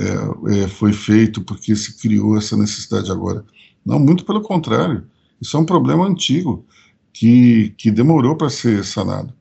[0.00, 3.44] é, é, foi feito porque se criou essa necessidade agora.
[3.84, 5.04] Não, muito pelo contrário.
[5.40, 6.64] Isso é um problema antigo
[7.12, 9.32] que, que demorou para ser sanado.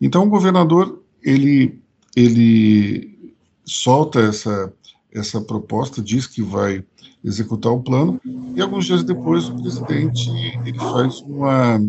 [0.00, 1.80] Então, o governador ele,
[2.14, 4.72] ele solta essa,
[5.12, 6.84] essa proposta, diz que vai
[7.24, 8.20] executar o plano,
[8.54, 10.30] e alguns dias depois o presidente
[10.64, 11.80] ele faz uma.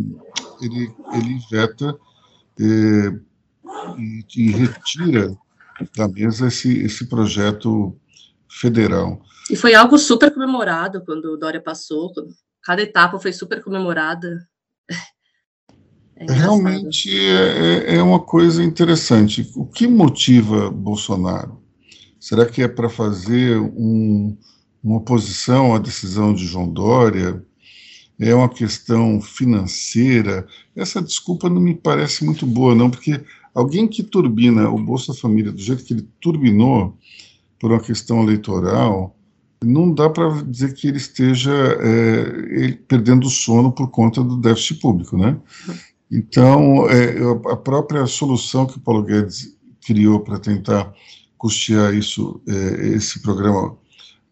[0.60, 1.96] ele, ele veta
[2.60, 3.14] é,
[4.00, 5.38] e, e retira
[5.96, 7.96] da mesa esse, esse projeto
[8.50, 9.22] federal.
[9.50, 12.12] E foi algo super comemorado quando o Dória passou,
[12.64, 14.48] cada etapa foi super comemorada.
[16.20, 19.50] É Realmente é, é, é uma coisa interessante.
[19.56, 21.62] O que motiva Bolsonaro?
[22.20, 24.36] Será que é para fazer um,
[24.84, 27.46] uma oposição à decisão de João Dória?
[28.20, 30.48] É uma questão financeira?
[30.76, 35.52] Essa desculpa não me parece muito boa, não, porque alguém que turbina o Bolsa Família
[35.52, 36.98] do jeito que ele turbinou
[37.60, 39.16] por uma questão eleitoral,
[39.64, 44.80] não dá para dizer que ele esteja é, ele perdendo sono por conta do déficit
[44.80, 45.38] público, né?
[46.12, 47.18] Então, é,
[47.52, 50.94] a própria solução que o Paulo Guedes criou para tentar
[51.38, 53.76] custear isso, é, esse programa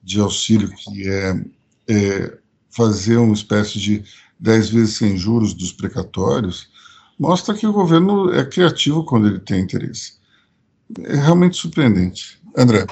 [0.04, 1.46] de auxílio, que é,
[1.90, 2.38] é
[2.70, 4.04] fazer uma espécie de
[4.40, 6.70] 10 vezes sem juros dos precatórios,
[7.18, 10.14] mostra que o governo é criativo quando ele tem interesse.
[11.04, 12.40] É realmente surpreendente.
[12.56, 12.86] André.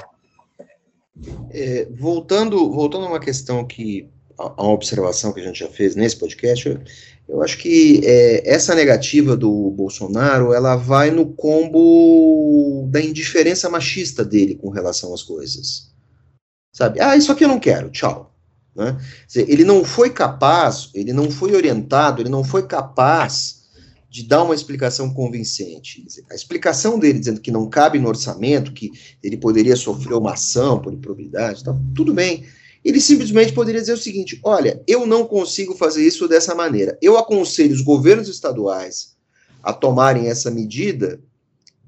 [1.50, 5.94] É, voltando, voltando a uma questão que, a, uma observação que a gente já fez
[5.94, 6.80] nesse podcast, eu,
[7.28, 14.24] eu acho que é, essa negativa do Bolsonaro, ela vai no combo da indiferença machista
[14.24, 15.92] dele com relação às coisas.
[16.72, 17.00] Sabe?
[17.00, 18.34] Ah, isso aqui eu não quero, tchau.
[18.74, 18.98] Né?
[19.26, 23.63] Dizer, ele não foi capaz, ele não foi orientado, ele não foi capaz
[24.14, 26.06] de dar uma explicação convincente.
[26.30, 30.80] A explicação dele dizendo que não cabe no orçamento, que ele poderia sofrer uma ação
[30.80, 32.46] por improbidade, tá, tudo bem.
[32.84, 36.96] Ele simplesmente poderia dizer o seguinte: olha, eu não consigo fazer isso dessa maneira.
[37.02, 39.16] Eu aconselho os governos estaduais
[39.60, 41.20] a tomarem essa medida,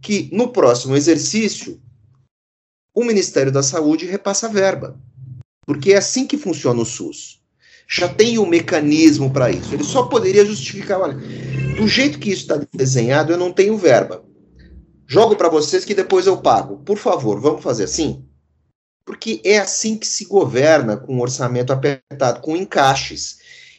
[0.03, 1.81] que no próximo exercício
[2.93, 4.99] o Ministério da Saúde repassa verba.
[5.65, 7.41] Porque é assim que funciona o SUS.
[7.89, 9.73] Já tem um mecanismo para isso.
[9.73, 11.17] Ele só poderia justificar, olha,
[11.77, 14.25] do jeito que isso está desenhado, eu não tenho verba.
[15.07, 16.79] Jogo para vocês que depois eu pago.
[16.79, 18.27] Por favor, vamos fazer assim?
[19.05, 23.39] Porque é assim que se governa com um orçamento apertado, com encaixes.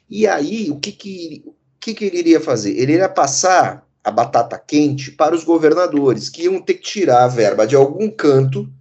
[0.09, 2.71] E aí, o que, que, o que, que ele iria fazer?
[2.71, 7.27] Ele iria passar a batata quente para os governadores, que iam ter que tirar a
[7.27, 8.71] verba de algum canto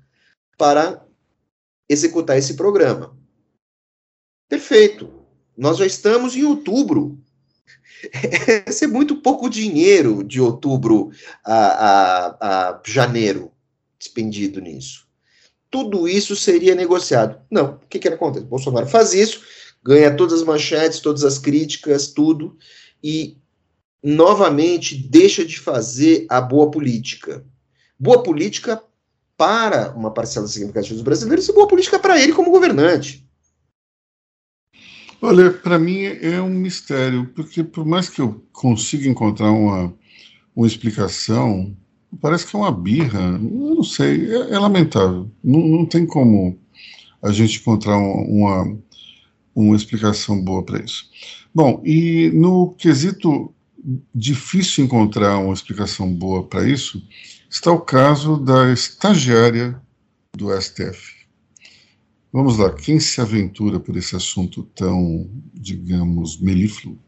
[0.56, 1.04] para
[1.88, 3.16] executar esse programa.
[4.48, 5.12] Perfeito.
[5.56, 7.18] Nós já estamos em outubro
[8.70, 11.10] ser muito pouco dinheiro de outubro
[11.44, 13.52] a, a, a janeiro
[13.98, 15.06] despendido nisso.
[15.70, 17.40] Tudo isso seria negociado.
[17.50, 18.46] Não, o que, que acontece?
[18.46, 19.42] Bolsonaro faz isso,
[19.84, 22.56] ganha todas as manchetes, todas as críticas, tudo,
[23.02, 23.36] e
[24.02, 27.44] novamente deixa de fazer a boa política.
[27.98, 28.82] Boa política
[29.36, 33.25] para uma parcela significativa dos brasileiros e boa política para ele como governante.
[35.20, 39.94] Olha, para mim é um mistério, porque por mais que eu consiga encontrar uma,
[40.54, 41.74] uma explicação,
[42.20, 45.30] parece que é uma birra, eu não sei, é, é lamentável.
[45.42, 46.58] Não, não, tem como
[47.22, 48.78] a gente encontrar uma, uma,
[49.54, 51.10] uma explicação boa para isso.
[51.54, 53.52] Bom, e no quesito
[54.14, 57.02] difícil encontrar uma explicação boa para isso,
[57.48, 59.80] está o caso da estagiária
[60.36, 61.15] do STF.
[62.32, 66.98] Vamos lá, quem se aventura por esse assunto tão, digamos, melífluo?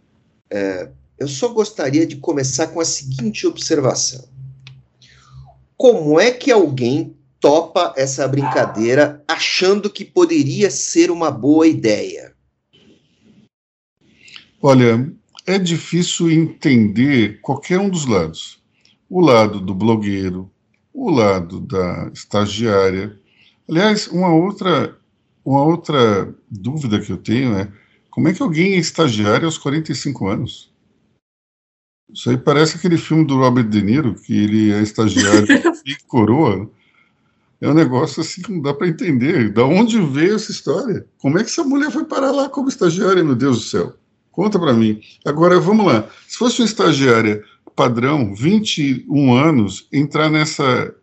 [0.51, 4.29] É, eu só gostaria de começar com a seguinte observação.
[5.77, 12.35] Como é que alguém topa essa brincadeira achando que poderia ser uma boa ideia?
[14.61, 15.13] Olha,
[15.47, 18.61] é difícil entender qualquer um dos lados.
[19.09, 20.51] O lado do blogueiro,
[20.93, 23.19] o lado da estagiária.
[23.69, 24.98] Aliás, uma outra,
[25.49, 27.73] uma outra dúvida que eu tenho é
[28.11, 30.71] como é que alguém é estagiário aos 45 anos?
[32.13, 35.47] Isso aí parece aquele filme do Robert De Niro, que ele é estagiário
[35.87, 36.71] e coroa.
[37.63, 39.51] É um negócio assim que não dá para entender.
[39.51, 41.07] Da onde veio essa história?
[41.17, 43.95] Como é que essa mulher foi parar lá como estagiária, meu Deus do céu?
[44.31, 45.01] Conta para mim.
[45.25, 46.09] Agora, vamos lá.
[46.27, 47.43] Se fosse uma estagiária
[47.75, 50.95] padrão, 21 anos, entrar nessa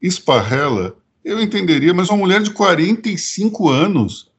[0.00, 0.96] esparrela,
[1.30, 4.32] eu entenderia, mas uma mulher de 45 anos,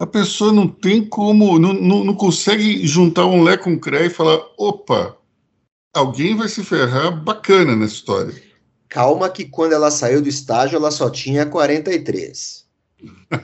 [0.00, 4.10] a pessoa não tem como, não, não, não consegue juntar um lé com cré e
[4.10, 5.16] falar: opa,
[5.94, 8.34] alguém vai se ferrar bacana nessa história.
[8.88, 12.66] Calma, que quando ela saiu do estágio, ela só tinha 43.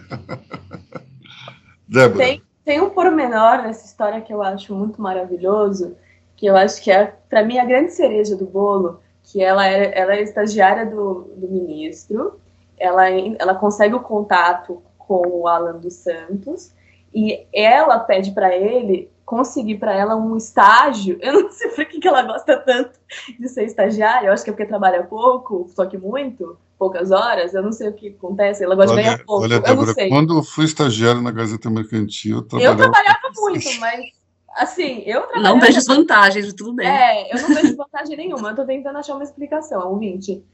[1.86, 2.24] Débora.
[2.24, 5.96] Tem, tem um pormenor nessa história que eu acho muito maravilhoso,
[6.34, 9.98] que eu acho que é, para mim, a grande cereja do bolo, que ela é,
[9.98, 12.40] ela é estagiária do, do ministro,
[12.78, 16.72] ela, ela consegue o contato com o Alan dos Santos,
[17.14, 21.18] e ela pede para ele conseguir para ela um estágio.
[21.20, 22.98] Eu não sei por que, que ela gosta tanto
[23.38, 27.54] de ser estagiária, eu acho que é porque trabalha pouco, só que muito, poucas horas,
[27.54, 29.44] eu não sei o que acontece, ela gosta olha, de ganhar pouco.
[29.44, 34.21] Olha, Débora, quando eu fui estagiária na Gazeta Mercantil, eu trabalhava, eu trabalhava muito, mas
[34.54, 36.86] Assim, eu Não vejo vantagens, tudo bem.
[36.86, 38.50] É, eu não vejo vantagem nenhuma.
[38.50, 40.44] Eu tô tentando achar uma explicação, ouvinte.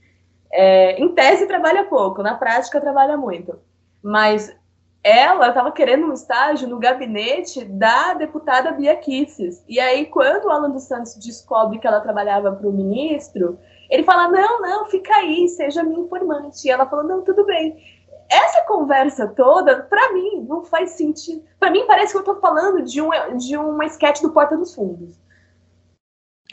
[0.50, 3.58] É, em tese trabalha pouco, na prática trabalha muito.
[4.02, 4.54] Mas
[5.02, 9.62] ela estava querendo um estágio no gabinete da deputada Bia Kisses.
[9.68, 13.58] E aí, quando o Alan dos Santos descobre que ela trabalhava para o ministro,
[13.90, 16.66] ele fala: Não, não, fica aí, seja minha informante.
[16.66, 17.97] E ela falou: Não, tudo bem
[18.31, 21.43] essa conversa toda, para mim, não faz sentido.
[21.59, 24.75] Para mim, parece que eu tô falando de, um, de uma sketch do Porta dos
[24.75, 25.17] Fundos.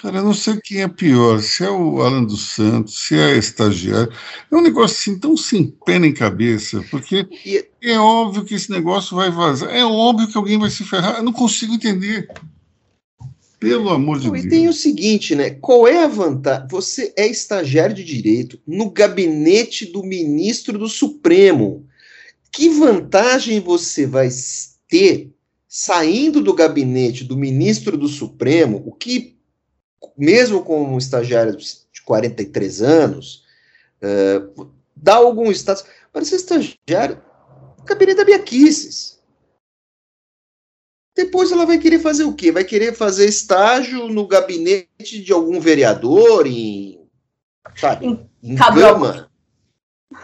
[0.02, 3.32] Cara, eu não sei quem é pior, se é o Alan dos Santos, se é
[3.32, 4.12] a estagiária.
[4.52, 7.28] É um negócio assim tão sem pé nem cabeça, porque
[7.82, 11.24] é óbvio que esse negócio vai vazar, é óbvio que alguém vai se ferrar, eu
[11.24, 12.28] não consigo entender.
[13.70, 14.46] Pelo amor de Deus.
[14.46, 15.52] E tem o seguinte, né?
[15.52, 16.68] Qual é a vantagem?
[16.70, 21.88] Você é estagiário de direito no gabinete do ministro do Supremo.
[22.52, 24.30] Que vantagem você vai
[24.88, 25.34] ter
[25.68, 29.38] saindo do gabinete do ministro do Supremo, o que,
[30.18, 33.44] mesmo com um estagiário de 43 anos,
[34.02, 35.84] uh, dá algum status.
[36.14, 37.22] Para ser estagiário,
[37.84, 39.15] gabinete da Biaquices.
[41.16, 42.52] Depois ela vai querer fazer o quê?
[42.52, 47.00] Vai querer fazer estágio no gabinete de algum vereador em,
[47.76, 49.30] sabe, em, em Gama,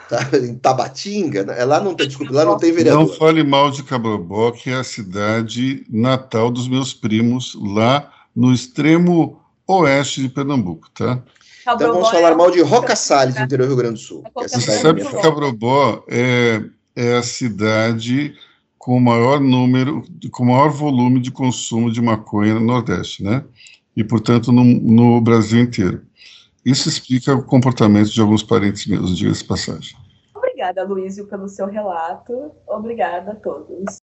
[0.10, 1.46] tá, em Tabatinga.
[1.46, 1.64] Né?
[1.64, 3.08] Lá não tem, desculpa, lá não tem vereador.
[3.08, 8.54] Não fale mal de Cabrobó, que é a cidade natal dos meus primos, lá no
[8.54, 11.24] extremo oeste de Pernambuco, tá?
[11.62, 14.24] Então vamos falar mal de Roca Salles, no interior do Rio Grande do Sul.
[14.26, 16.62] É Você sabe que Cabrobó é,
[16.96, 18.34] é a cidade
[18.82, 23.46] com o maior número, com o maior volume de consumo de maconha no Nordeste, né?
[23.96, 26.02] E, portanto, no, no Brasil inteiro.
[26.66, 29.96] Isso explica o comportamento de alguns parentes meus, diga-se passagem.
[30.34, 32.52] Obrigada, Luísio, pelo seu relato.
[32.68, 33.98] Obrigada a todos.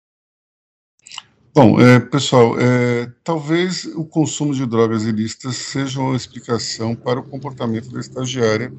[1.54, 7.26] Bom, é, pessoal, é, talvez o consumo de drogas ilícitas seja uma explicação para o
[7.26, 8.70] comportamento da estagiária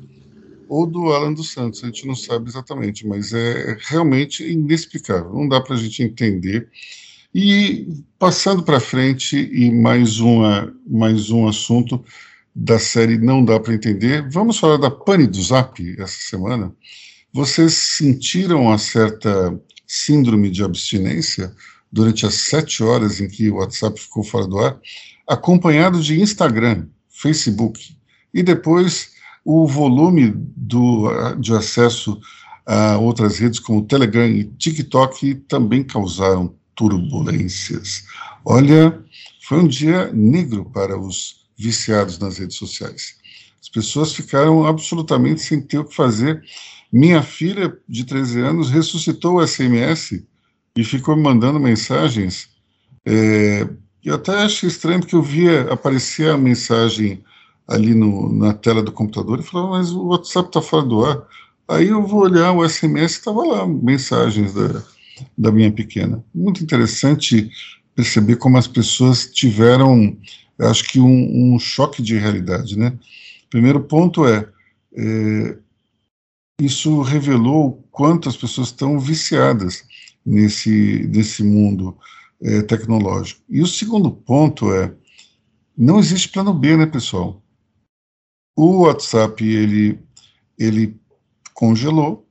[0.67, 5.47] ou do Alan dos Santos, a gente não sabe exatamente, mas é realmente inexplicável, não
[5.47, 6.69] dá para a gente entender.
[7.33, 12.03] E passando para frente, e mais, uma, mais um assunto
[12.55, 16.73] da série Não Dá para Entender, vamos falar da pane do Zap essa semana.
[17.31, 21.53] Vocês sentiram uma certa síndrome de abstinência
[21.91, 24.79] durante as sete horas em que o WhatsApp ficou fora do ar,
[25.27, 27.95] acompanhado de Instagram, Facebook,
[28.33, 29.11] e depois
[29.47, 32.19] o volume do, de acesso
[32.65, 38.03] a outras redes como Telegram e TikTok também causaram turbulências.
[38.43, 39.01] Olha,
[39.41, 43.15] foi um dia negro para os viciados nas redes sociais.
[43.61, 46.43] As pessoas ficaram absolutamente sem ter o que fazer.
[46.91, 50.25] Minha filha, de 13 anos, ressuscitou o SMS
[50.75, 52.49] e ficou me mandando mensagens.
[53.05, 53.65] É,
[54.03, 57.23] eu até achei estranho, porque eu via aparecer a mensagem
[57.67, 61.21] ali no, na tela do computador e falava, mas o WhatsApp está fora do ar.
[61.67, 64.83] Aí eu vou olhar o SMS e estava lá, mensagens da,
[65.37, 66.23] da minha pequena.
[66.33, 67.51] Muito interessante
[67.93, 70.15] perceber como as pessoas tiveram,
[70.59, 72.97] acho que um, um choque de realidade, né?
[73.49, 74.47] Primeiro ponto é,
[74.95, 75.57] é
[76.61, 79.83] isso revelou quanto as pessoas estão viciadas
[80.25, 81.97] nesse, nesse mundo
[82.41, 83.41] é, tecnológico.
[83.49, 84.93] E o segundo ponto é,
[85.77, 87.41] não existe plano B, né, pessoal?
[88.57, 89.99] O WhatsApp, ele,
[90.57, 90.99] ele
[91.53, 92.27] congelou,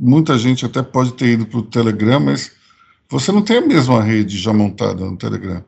[0.00, 2.52] muita gente até pode ter ido para o Telegram, mas
[3.06, 5.62] você não tem a mesma rede já montada no Telegram.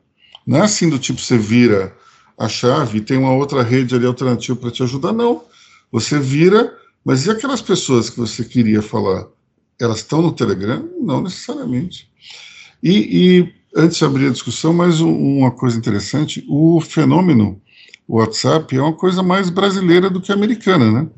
[0.47, 1.95] Não é assim do tipo você vira
[2.39, 5.45] a chave e tem uma outra rede ali alternativa para te ajudar, não.
[5.93, 9.27] Você vira, mas e aquelas pessoas que você queria falar?
[9.79, 10.89] Elas estão no Telegram?
[10.99, 12.11] Não necessariamente.
[12.83, 17.61] E, e antes de abrir a discussão, mais um, uma coisa interessante: o fenômeno
[18.09, 21.11] WhatsApp é uma coisa mais brasileira do que americana, né?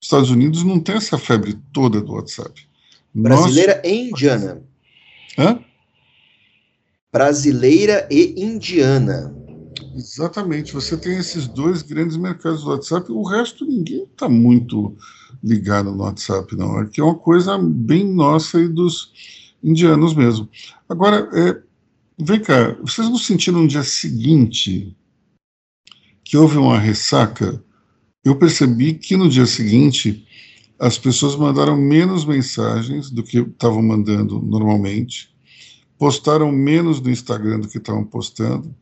[0.00, 2.66] Os Estados Unidos não tem essa febre toda do WhatsApp.
[3.12, 3.92] Brasileira Nós...
[3.92, 4.62] e indiana.
[5.36, 5.58] Hã?
[7.12, 9.34] Brasileira e indiana.
[9.94, 10.72] Exatamente.
[10.72, 13.10] Você tem esses dois grandes mercados do WhatsApp.
[13.10, 14.96] O resto ninguém está muito
[15.42, 16.78] ligado no WhatsApp, não.
[16.78, 19.12] Aqui é uma coisa bem nossa e dos
[19.62, 20.48] indianos mesmo.
[20.88, 21.60] Agora, é,
[22.18, 24.96] vem cá, vocês não sentiram no dia seguinte
[26.24, 27.62] que houve uma ressaca
[28.24, 30.24] eu percebi que no dia seguinte
[30.78, 35.34] as pessoas mandaram menos mensagens do que estavam mandando normalmente,
[35.98, 38.74] postaram menos no Instagram do que estavam postando.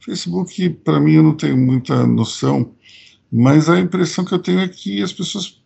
[0.00, 2.74] Facebook, para mim, eu não tenho muita noção,
[3.32, 5.60] mas a impressão que eu tenho é que as pessoas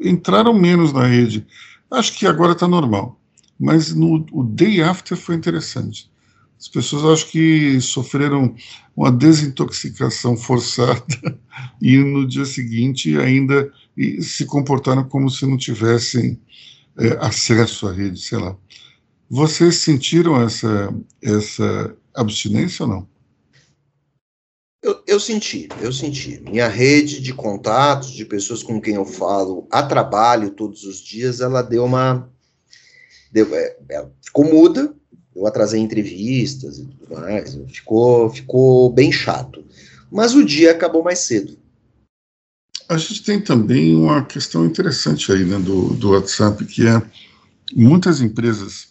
[0.00, 1.46] entraram menos na rede.
[1.90, 3.18] Acho que agora está normal,
[3.58, 6.10] mas no o day after foi interessante.
[6.62, 8.54] As pessoas acho que sofreram
[8.96, 11.04] uma desintoxicação forçada
[11.82, 13.68] e no dia seguinte ainda
[14.20, 16.40] se comportaram como se não tivessem
[16.96, 18.56] é, acesso à rede, sei lá.
[19.28, 23.08] Vocês sentiram essa, essa abstinência ou não?
[24.84, 26.40] Eu, eu, senti, eu senti.
[26.48, 31.40] Minha rede de contatos, de pessoas com quem eu falo a trabalho todos os dias,
[31.40, 32.30] ela deu uma.
[33.32, 33.76] Deu, é,
[34.24, 34.94] ficou muda,
[35.34, 39.64] eu atrasei entrevistas e tudo mais, ficou, ficou bem chato.
[40.10, 41.56] Mas o dia acabou mais cedo.
[42.88, 47.02] A gente tem também uma questão interessante aí né, do, do WhatsApp, que é
[47.74, 48.88] muitas empresas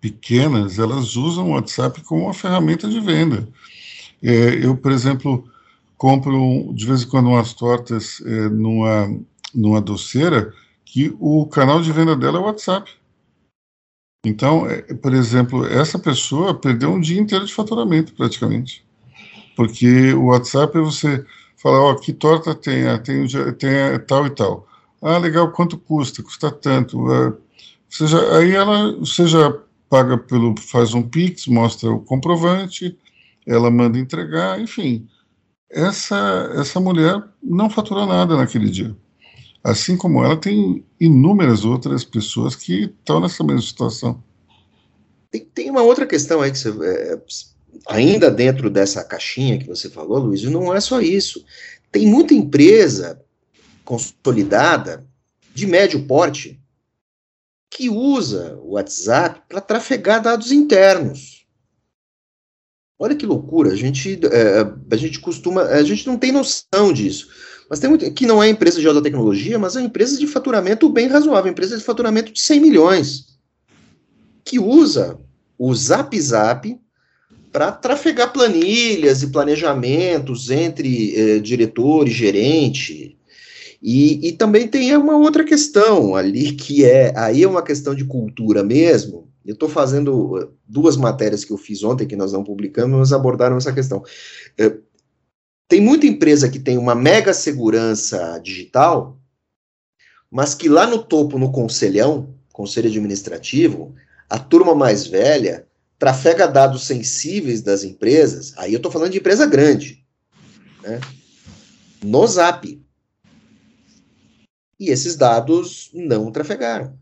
[0.00, 3.48] pequenas, elas usam o WhatsApp como uma ferramenta de venda.
[4.22, 5.48] É, eu, por exemplo,
[5.96, 9.18] compro de vez em quando umas tortas é, numa,
[9.54, 10.52] numa doceira
[10.84, 12.90] que o canal de venda dela é o WhatsApp.
[14.26, 18.84] Então, é, por exemplo, essa pessoa perdeu um dia inteiro de faturamento, praticamente.
[19.54, 21.24] Porque o WhatsApp é você
[21.56, 22.88] falar, ó, oh, que torta tem?
[22.88, 23.24] Ah, tem,
[23.56, 23.70] tem
[24.04, 24.66] tal e tal.
[25.00, 26.24] Ah, legal, quanto custa?
[26.24, 27.06] Custa tanto.
[27.08, 27.34] Ah,
[27.88, 29.56] seja, aí ela, você já
[29.88, 32.98] paga pelo, faz um Pix, mostra o comprovante,
[33.46, 35.06] ela manda entregar, enfim.
[35.70, 38.96] Essa, essa mulher não faturou nada naquele dia.
[39.66, 44.22] Assim como ela, tem inúmeras outras pessoas que estão nessa mesma situação.
[45.28, 46.70] Tem, tem uma outra questão aí que você.
[46.70, 47.20] É,
[47.88, 51.44] ainda dentro dessa caixinha que você falou, Luiz, não é só isso.
[51.90, 53.20] Tem muita empresa
[53.84, 55.04] consolidada,
[55.52, 56.60] de médio porte,
[57.68, 61.44] que usa o WhatsApp para trafegar dados internos.
[62.96, 67.28] Olha que loucura, a gente, é, a gente costuma, a gente não tem noção disso.
[67.68, 70.88] Mas tem muito, que não é empresa de alta tecnologia, mas é empresa de faturamento
[70.88, 73.38] bem razoável, empresa de faturamento de 100 milhões,
[74.44, 75.18] que usa
[75.58, 76.78] o Zap Zap
[77.52, 83.18] para trafegar planilhas e planejamentos entre eh, diretor e gerente.
[83.82, 88.04] E, e também tem uma outra questão ali, que é, aí é uma questão de
[88.04, 92.42] cultura mesmo, eu estou fazendo eh, duas matérias que eu fiz ontem, que nós não
[92.42, 94.02] publicamos, mas abordaram essa questão.
[95.68, 99.18] Tem muita empresa que tem uma mega segurança digital,
[100.30, 103.94] mas que lá no topo, no conselhão, conselho administrativo,
[104.30, 105.66] a turma mais velha
[105.98, 110.04] trafega dados sensíveis das empresas, aí eu estou falando de empresa grande,
[110.82, 111.00] né,
[112.02, 112.80] no Zap.
[114.78, 116.98] E esses dados não trafegaram.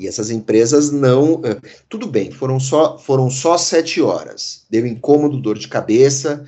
[0.00, 1.42] E essas empresas não.
[1.44, 4.64] Eh, tudo bem, foram só, foram só sete horas.
[4.70, 6.46] Deu incômodo, dor de cabeça,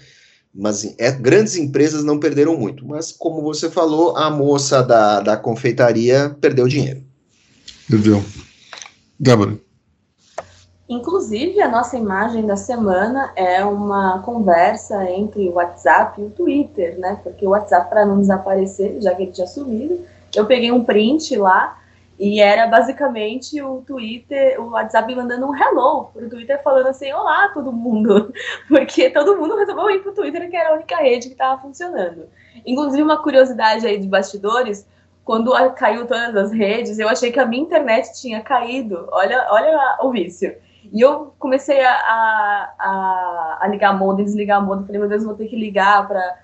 [0.54, 2.86] mas é, grandes empresas não perderam muito.
[2.86, 7.02] Mas, como você falou, a moça da, da confeitaria perdeu dinheiro.
[7.88, 8.22] Perdeu.
[9.18, 9.58] Débora.
[10.88, 16.98] Inclusive, a nossa imagem da semana é uma conversa entre o WhatsApp e o Twitter,
[16.98, 17.20] né?
[17.22, 20.00] Porque o WhatsApp, para não desaparecer, já que ele tinha sumido,
[20.34, 21.78] eu peguei um print lá
[22.20, 27.48] e era basicamente o Twitter, o WhatsApp mandando um hello pro Twitter falando assim, olá
[27.48, 28.30] todo mundo,
[28.68, 32.28] porque todo mundo resolveu ir pro Twitter, que era a única rede que estava funcionando.
[32.66, 34.86] Inclusive, uma curiosidade aí de bastidores,
[35.24, 39.08] quando caiu todas as redes, eu achei que a minha internet tinha caído.
[39.12, 40.54] Olha, olha o vício.
[40.92, 41.94] E eu comecei a,
[42.78, 44.84] a, a ligar a modem, desligar a modem.
[44.84, 46.38] Falei, meu Deus, vou ter que ligar para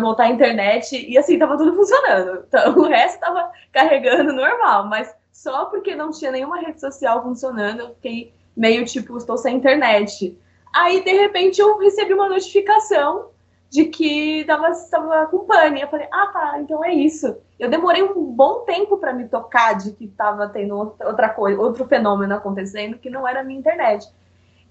[0.00, 1.06] voltar à internet.
[1.08, 2.44] E assim, tava tudo funcionando.
[2.46, 7.80] Então, o resto tava carregando normal, mas só porque não tinha nenhuma rede social funcionando,
[7.80, 10.36] eu fiquei meio tipo, estou sem internet.
[10.74, 13.30] Aí, de repente, eu recebi uma notificação
[13.70, 15.80] de que tava, tava com pane.
[15.80, 17.36] Eu falei, ah, tá, então é isso.
[17.58, 21.86] Eu demorei um bom tempo para me tocar de que estava tendo outra coisa, outro
[21.86, 24.06] fenômeno acontecendo que não era a minha internet.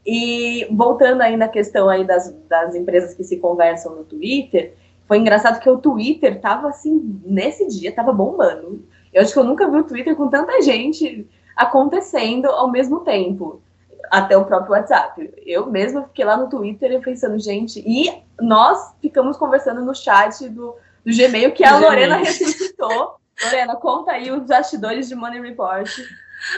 [0.10, 4.74] E voltando aí na questão aí das, das empresas que se conversam no Twitter,
[5.06, 8.88] foi engraçado que o Twitter tava assim, nesse dia, tava bombando.
[9.14, 11.28] Eu acho que eu nunca vi o Twitter com tanta gente
[11.58, 13.62] acontecendo ao mesmo tempo
[14.10, 15.30] até o próprio WhatsApp.
[15.46, 20.74] Eu mesma fiquei lá no Twitter pensando, gente, e nós ficamos conversando no chat do,
[21.06, 23.16] do Gmail que a Lorena ressuscitou.
[23.44, 25.90] Lorena, conta aí os bastidores de Money Report.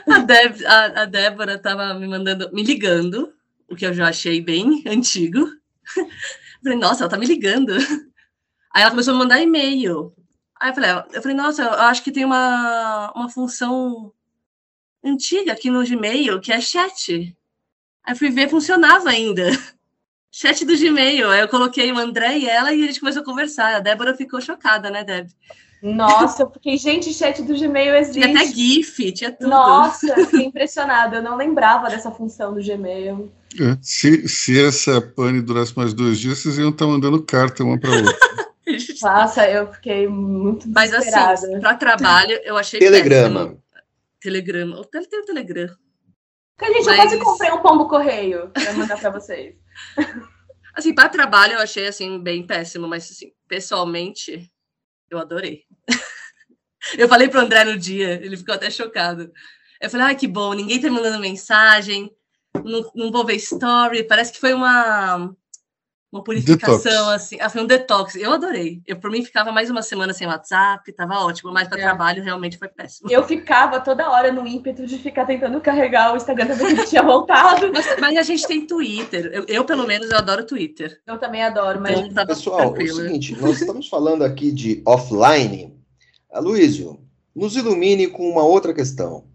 [0.07, 3.33] A, Deb, a, a Débora estava me mandando, me ligando,
[3.69, 5.45] o que eu já achei bem antigo.
[6.63, 7.73] falei, nossa, ela tá me ligando.
[8.73, 10.13] Aí ela começou a mandar e-mail.
[10.59, 14.11] Aí eu falei, eu falei, nossa, eu acho que tem uma, uma função
[15.03, 17.35] antiga aqui no Gmail, que é chat.
[18.03, 19.49] Aí fui ver, funcionava ainda.
[20.31, 21.27] Chat do Gmail.
[21.27, 23.75] Aí eu coloquei o André e ela e a gente começou a conversar.
[23.75, 25.27] A Débora ficou chocada, né, Deb?
[25.81, 28.21] Nossa, eu fiquei, gente, chat do Gmail existe.
[28.21, 29.49] Tinha até GIF, tinha tudo.
[29.49, 31.17] Nossa, fiquei impressionada.
[31.17, 33.31] Eu não lembrava dessa função do Gmail.
[33.57, 37.79] É, se, se essa pane durasse mais dois dias, vocês iam estar mandando carta uma
[37.79, 38.17] para outra.
[39.01, 43.39] Nossa, eu fiquei muito Mas assim, para trabalho, eu achei Telegrama.
[43.39, 43.63] Péssimo.
[44.21, 44.85] Telegrama.
[44.85, 45.75] Tem o Telegram.
[46.55, 46.87] Porque, gente, Mas...
[46.87, 49.55] eu quase comprei um pombo correio para mandar para vocês.
[50.75, 54.49] Assim, para trabalho eu achei assim bem péssimo, mas assim, pessoalmente
[55.09, 55.63] eu adorei.
[56.97, 59.29] eu falei pro André no dia, ele ficou até chocado.
[59.81, 62.09] Eu falei, ah, que bom, ninguém tá mandando mensagem,
[62.63, 65.33] não, não vou ver story, parece que foi uma
[66.11, 67.07] uma purificação, detox.
[67.09, 67.37] assim.
[67.39, 68.15] Ah, foi um detox.
[68.15, 68.81] Eu adorei.
[68.87, 71.83] Eu, por mim, ficava mais uma semana sem WhatsApp, tava ótimo, mas para é.
[71.83, 73.11] trabalho realmente foi péssimo.
[73.11, 77.69] Eu ficava toda hora no ímpeto de ficar tentando carregar o Instagram se tinha voltado.
[77.71, 79.29] Mas, mas, a gente tem Twitter.
[79.31, 80.99] Eu, eu, pelo menos, eu adoro Twitter.
[81.05, 81.99] Eu também adoro, mas.
[81.99, 83.01] Então, pessoal, tranquilo.
[83.01, 85.77] é o seguinte: nós estamos falando aqui de offline.
[86.31, 86.99] Aloysio,
[87.35, 89.25] nos ilumine com uma outra questão.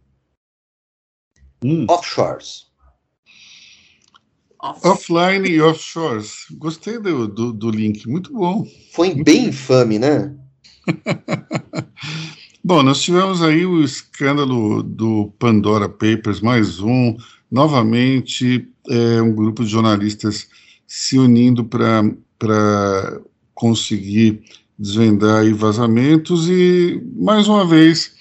[1.65, 1.87] Hum.
[1.89, 2.67] Offshores.
[4.83, 6.47] Offline e offshores.
[6.53, 8.67] Gostei do, do, do, link, muito bom.
[8.93, 10.35] Foi bem infame, né?
[12.65, 17.15] bom, nós tivemos aí o escândalo do Pandora Papers, mais um.
[17.51, 20.49] Novamente, é, um grupo de jornalistas
[20.87, 23.21] se unindo para
[23.53, 24.43] conseguir
[24.79, 28.13] desvendar vazamentos e, mais uma vez,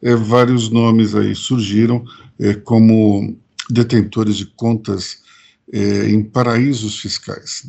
[0.00, 2.04] é, vários nomes aí surgiram
[2.38, 3.36] é, como
[3.68, 5.26] detentores de contas
[5.72, 7.66] é, em paraísos fiscais.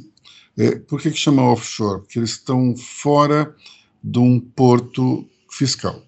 [0.58, 2.02] É, por que, que chama offshore?
[2.02, 3.56] Porque eles estão fora
[4.04, 6.04] de um porto fiscal.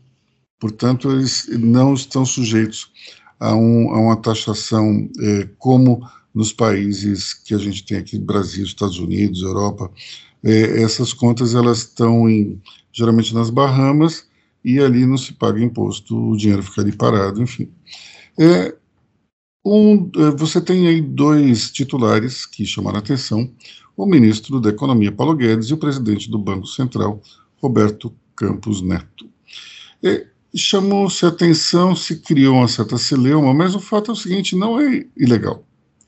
[0.60, 2.92] Portanto, eles não estão sujeitos
[3.40, 8.64] a, um, a uma taxação é, como nos países que a gente tem aqui, Brasil,
[8.64, 9.92] Estados Unidos, Europa.
[10.44, 12.62] É, essas contas elas estão em,
[12.92, 14.26] geralmente nas Bahamas
[14.64, 17.70] e ali não se paga imposto, o dinheiro fica ali parado, enfim.
[18.40, 18.76] É,
[19.64, 23.50] um, eh, você tem aí dois titulares que chamaram atenção:
[23.96, 27.22] o ministro da Economia, Paulo Guedes, e o presidente do Banco Central,
[27.62, 29.30] Roberto Campos Neto.
[30.54, 35.06] Chamou-se atenção, se criou uma certa celeuma, mas o fato é o seguinte: não é
[35.16, 35.64] ilegal.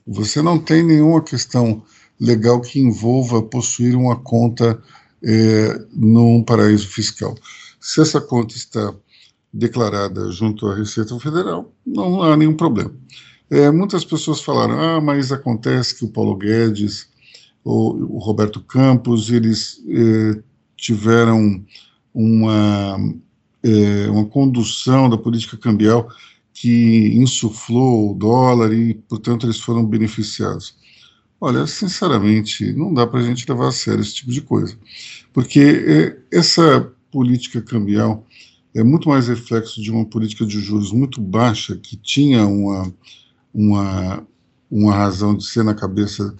[0.06, 1.82] Você não tem nenhuma questão
[2.20, 4.82] legal que envolva possuir uma conta
[5.22, 7.34] é, num paraíso fiscal.
[7.80, 8.94] Se essa conta está
[9.52, 12.92] declarada junto à Receita Federal, não há nenhum problema.
[13.50, 17.08] É, muitas pessoas falaram, ah, mas acontece que o Paulo Guedes,
[17.62, 20.42] o, o Roberto Campos, eles é,
[20.76, 21.64] tiveram
[22.12, 22.96] uma,
[23.62, 26.08] é, uma condução da política cambial
[26.52, 30.76] que insuflou o dólar e, portanto, eles foram beneficiados.
[31.40, 34.78] Olha, sinceramente, não dá para a gente levar a sério esse tipo de coisa,
[35.32, 38.26] porque é, essa política cambial
[38.74, 42.92] é muito mais reflexo de uma política de juros muito baixa que tinha uma
[43.54, 44.26] uma,
[44.70, 46.34] uma razão de ser na cabeça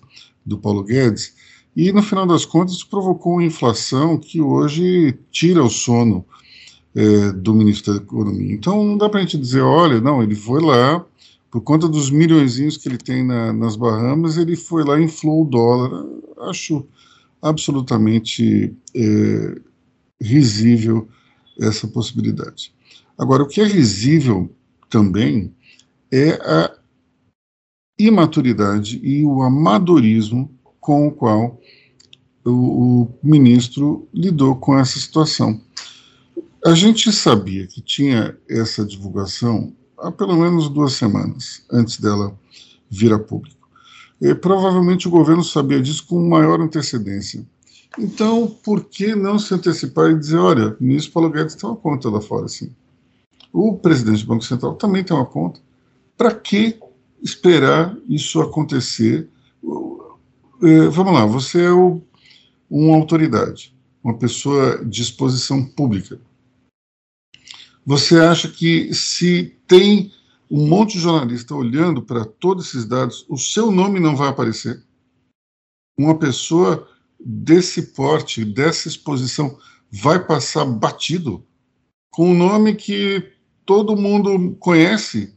[0.45, 1.35] do Paulo Guedes,
[1.77, 6.25] e no final das contas provocou uma inflação que hoje tira o sono
[6.95, 8.55] é, do ministro da Economia.
[8.55, 11.05] Então não dá para a gente dizer, olha, não, ele foi lá,
[11.51, 15.43] por conta dos milhões que ele tem na, nas Bahamas, ele foi lá e inflou
[15.43, 16.05] o dólar.
[16.49, 16.87] Acho
[17.43, 19.61] absolutamente é,
[20.21, 21.09] risível
[21.61, 22.73] essa possibilidade.
[23.19, 24.51] Agora, o que é risível
[24.89, 25.53] também
[26.11, 26.73] é a
[27.99, 31.61] imaturidade e o amadorismo com o qual
[32.45, 32.51] o,
[33.03, 35.61] o ministro lidou com essa situação.
[36.65, 42.39] A gente sabia que tinha essa divulgação há pelo menos duas semanas antes dela
[42.91, 43.69] vir a público.
[44.21, 47.45] E, provavelmente o governo sabia disso com maior antecedência.
[47.99, 51.77] Então, por que não se antecipar e dizer, olha, o ministro Paulo Guedes tem uma
[51.77, 52.71] conta lá fora, assim.
[53.53, 55.61] O presidente do Banco Central também tem uma conta.
[56.17, 56.79] Para que
[57.25, 59.29] esperar isso acontecer?
[60.62, 62.03] É, vamos lá, você é o,
[62.70, 66.20] uma autoridade, uma pessoa de exposição pública.
[67.87, 70.12] Você acha que se tem
[70.51, 74.83] um monte de jornalista olhando para todos esses dados, o seu nome não vai aparecer?
[75.99, 79.59] Uma pessoa desse porte, dessa exposição,
[79.91, 81.45] vai passar batido
[82.11, 83.33] com um nome que
[83.64, 85.34] todo mundo conhece?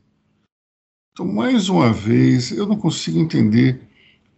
[1.17, 3.81] Então, mais uma vez, eu não consigo entender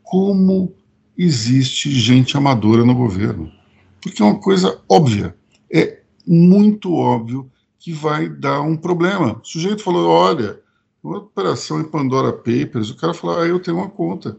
[0.02, 0.74] como
[1.18, 3.52] existe gente amadora no governo.
[4.00, 5.36] Porque é uma coisa óbvia,
[5.70, 9.42] é muito óbvio que vai dar um problema.
[9.44, 10.58] O sujeito falou: olha,
[11.04, 14.38] uma operação em Pandora Papers, o cara falou: ah, eu tenho uma conta.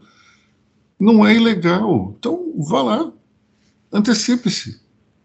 [0.99, 2.15] Não é ilegal.
[2.17, 3.13] Então, vá lá,
[3.93, 4.81] antecipe-se,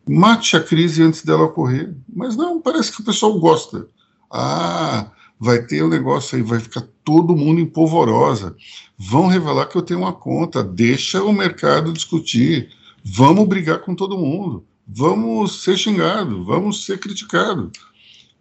[0.07, 1.97] mate a crise antes dela ocorrer.
[2.15, 3.89] Mas não, parece que o pessoal gosta.
[4.31, 5.11] Ah,
[5.41, 8.57] vai ter um negócio aí, vai ficar todo mundo em polvorosa.
[8.99, 12.71] Vão revelar que eu tenho uma conta, deixa o mercado discutir.
[13.05, 14.65] Vamos brigar com todo mundo.
[14.85, 17.71] Vamos ser xingado, vamos ser criticado.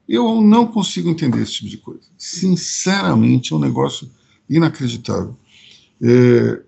[0.10, 2.02] Eu não consigo entender esse tipo de coisa.
[2.18, 4.10] Sinceramente, é um negócio
[4.50, 5.38] inacreditável.
[6.02, 6.62] É,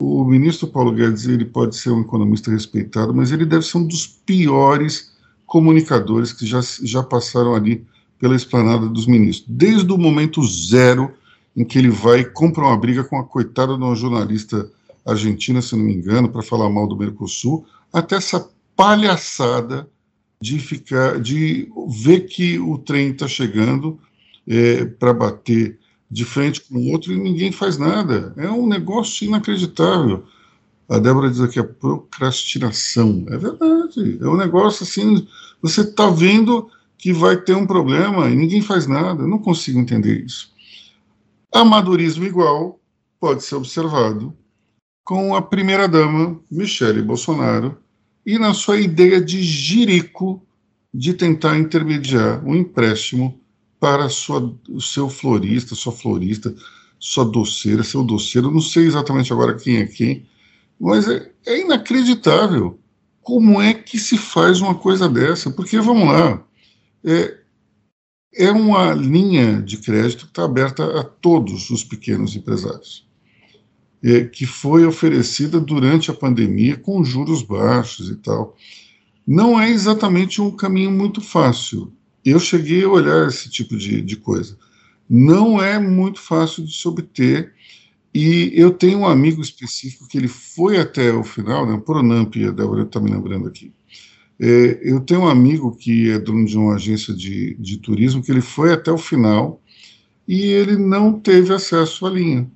[0.00, 3.86] o ministro Paulo Guedes ele pode ser um economista respeitado, mas ele deve ser um
[3.86, 5.12] dos piores
[5.46, 7.86] comunicadores que já, já passaram ali
[8.18, 9.46] pela esplanada dos ministros.
[9.48, 11.12] Desde o momento zero
[11.56, 14.70] em que ele vai e compra uma briga com a coitada de uma jornalista
[15.04, 19.88] argentina, se não me engano, para falar mal do Mercosul, até essa palhaçada
[20.40, 23.98] de ficar, de ver que o trem está chegando
[24.46, 25.78] é, para bater
[26.10, 28.34] de frente com o outro e ninguém faz nada.
[28.36, 30.24] É um negócio inacreditável.
[30.88, 33.24] A Débora diz aqui a procrastinação.
[33.28, 34.18] É verdade.
[34.20, 35.26] É um negócio assim.
[35.62, 39.22] Você está vendo que vai ter um problema e ninguém faz nada.
[39.22, 40.54] Eu não consigo entender isso.
[41.56, 42.78] Amadorismo igual
[43.18, 44.36] pode ser observado
[45.02, 47.78] com a primeira-dama, Michele Bolsonaro,
[48.26, 50.46] e na sua ideia de jirico
[50.92, 53.40] de tentar intermediar um empréstimo
[53.80, 56.54] para sua, o seu florista, sua florista,
[56.98, 60.26] sua doceira, seu doceiro, não sei exatamente agora quem é quem,
[60.78, 62.78] mas é, é inacreditável
[63.22, 66.44] como é que se faz uma coisa dessa, porque, vamos lá,
[67.02, 67.45] é,
[68.36, 73.06] é uma linha de crédito que está aberta a todos os pequenos empresários
[74.06, 78.56] é, que foi oferecida durante a pandemia com juros baixos e tal.
[79.26, 81.92] Não é exatamente um caminho muito fácil.
[82.24, 84.56] Eu cheguei a olhar esse tipo de, de coisa.
[85.08, 87.52] Não é muito fácil de se obter.
[88.14, 92.50] E eu tenho um amigo específico que ele foi até o final, né, Pronamp, a
[92.50, 93.72] Débora está me lembrando aqui.
[94.38, 98.30] É, eu tenho um amigo que é dono de uma agência de, de turismo, que
[98.30, 99.62] ele foi até o final
[100.28, 102.50] e ele não teve acesso à linha,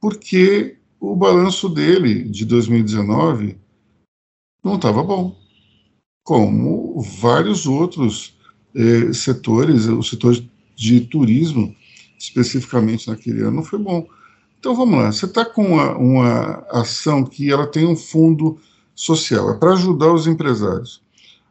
[0.00, 3.58] porque o balanço dele de 2019
[4.62, 5.36] não estava bom,
[6.22, 8.36] como vários outros
[8.74, 10.42] eh, setores, o setor
[10.74, 11.74] de turismo,
[12.18, 14.06] especificamente naquele ano, não foi bom.
[14.58, 18.58] Então vamos lá, você está com uma, uma ação que ela tem um fundo
[18.94, 21.03] social, é para ajudar os empresários.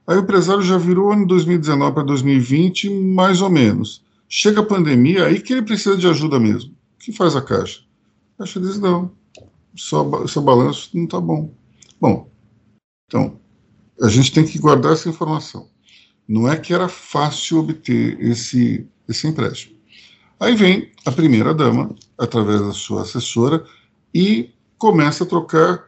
[0.06, 4.04] Aí o empresário já virou ano 2019 para 2020, mais ou menos.
[4.28, 6.72] Chega a pandemia, aí que ele precisa de ajuda mesmo.
[6.72, 7.82] O que faz a Caixa?
[8.36, 9.12] A Caixa diz não
[9.76, 11.54] seu, seu balanço não está bom.
[11.99, 12.30] Bom,
[13.08, 13.39] então,
[14.01, 15.70] a gente tem que guardar essa informação.
[16.28, 19.76] Não é que era fácil obter esse, esse empréstimo.
[20.39, 23.66] Aí vem a primeira dama, através da sua assessora,
[24.14, 25.86] e começa a trocar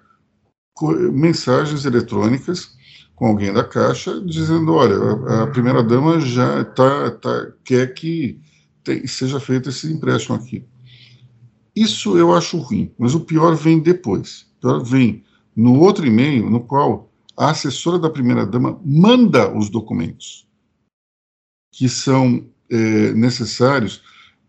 [1.11, 2.75] mensagens eletrônicas
[3.15, 8.39] com alguém da Caixa, dizendo: olha, a, primeira dama já tá, tá, quer que
[8.83, 10.65] tem, seja feito esse empréstimo aqui.
[11.75, 14.47] Isso eu acho ruim, mas o pior vem depois.
[14.57, 15.23] O pior vem
[15.55, 20.47] no outro e-mail, no qual a assessora da primeira-dama manda os documentos
[21.71, 24.01] que são é, necessários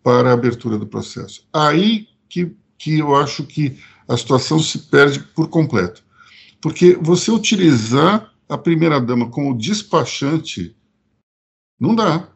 [0.02, 1.44] para a abertura do processo.
[1.52, 6.04] Aí que, que eu acho que a situação se perde por completo.
[6.60, 10.76] Porque você utilizar a primeira-dama como despachante
[11.78, 12.28] Não dá.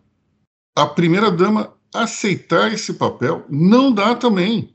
[0.77, 4.75] A primeira-dama aceitar esse papel não dá também.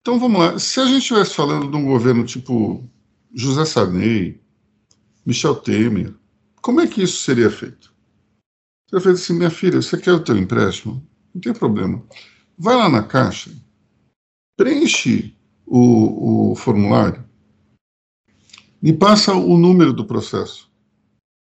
[0.00, 0.58] Então vamos lá.
[0.58, 2.82] Se a gente estivesse falando de um governo tipo
[3.32, 4.40] José Sarney,
[5.24, 6.14] Michel Temer,
[6.60, 7.94] como é que isso seria feito?
[8.88, 11.06] Seria feito assim, minha filha, você quer o teu empréstimo?
[11.34, 12.02] Não tem problema.
[12.56, 13.50] Vai lá na caixa,
[14.56, 15.34] preenche
[15.66, 17.23] o, o formulário,
[18.84, 20.70] me passa o número do processo.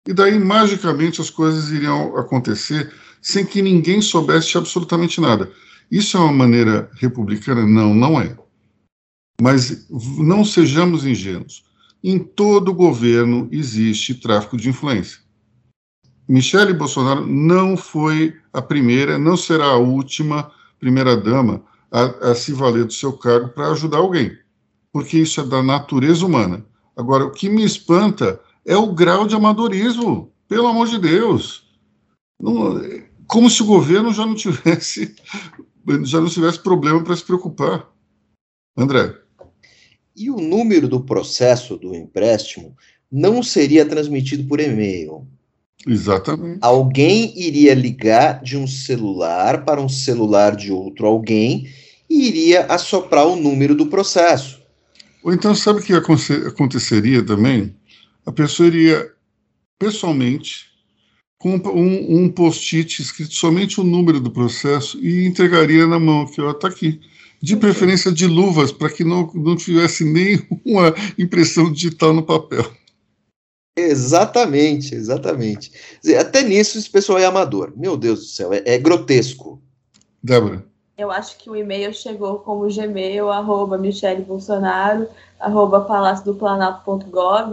[0.09, 5.53] E daí, magicamente, as coisas iriam acontecer sem que ninguém soubesse absolutamente nada.
[5.91, 7.67] Isso é uma maneira republicana?
[7.67, 8.35] Não, não é.
[9.43, 11.67] Mas não sejamos ingênuos.
[12.03, 15.19] Em todo governo existe tráfico de influência.
[16.27, 20.51] Michele Bolsonaro não foi a primeira, não será a última
[20.81, 21.63] primeira-dama
[21.93, 24.35] a, a se valer do seu cargo para ajudar alguém,
[24.91, 26.65] porque isso é da natureza humana.
[26.99, 31.63] Agora, o que me espanta é o grau de amadorismo, pelo amor de Deus.
[32.41, 32.83] Não,
[33.25, 35.15] como se o governo já não tivesse
[36.05, 37.89] já não tivesse problema para se preocupar.
[38.77, 39.15] André.
[40.17, 42.77] E o número do processo do empréstimo
[43.11, 45.25] não seria transmitido por e-mail.
[45.87, 46.59] Exatamente.
[46.61, 51.73] Alguém iria ligar de um celular para um celular de outro alguém
[52.11, 54.58] e iria assoprar o número do processo.
[55.23, 57.75] Ou então, sabe o que aconteceria também?
[58.25, 59.13] A pessoa iria
[59.79, 60.69] pessoalmente
[61.39, 66.41] com um, um post-it escrito somente o número do processo e entregaria na mão, que
[66.41, 67.01] está aqui.
[67.41, 72.69] De preferência de luvas, para que não, não tivesse nenhuma impressão digital no papel.
[73.79, 75.71] Exatamente, exatamente.
[76.19, 77.73] Até nisso esse pessoal é amador.
[77.77, 79.63] Meu Deus do céu, é, é grotesco.
[80.21, 80.68] Débora.
[80.99, 85.07] Eu acho que o e-mail chegou como gmail, arroba Michele Bolsonaro,
[85.39, 86.37] arroba palácio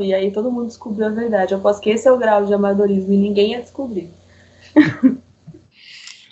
[0.02, 1.54] e aí todo mundo descobriu a verdade.
[1.54, 4.10] Eu posso que esse é o grau de amadorismo e ninguém ia descobrir.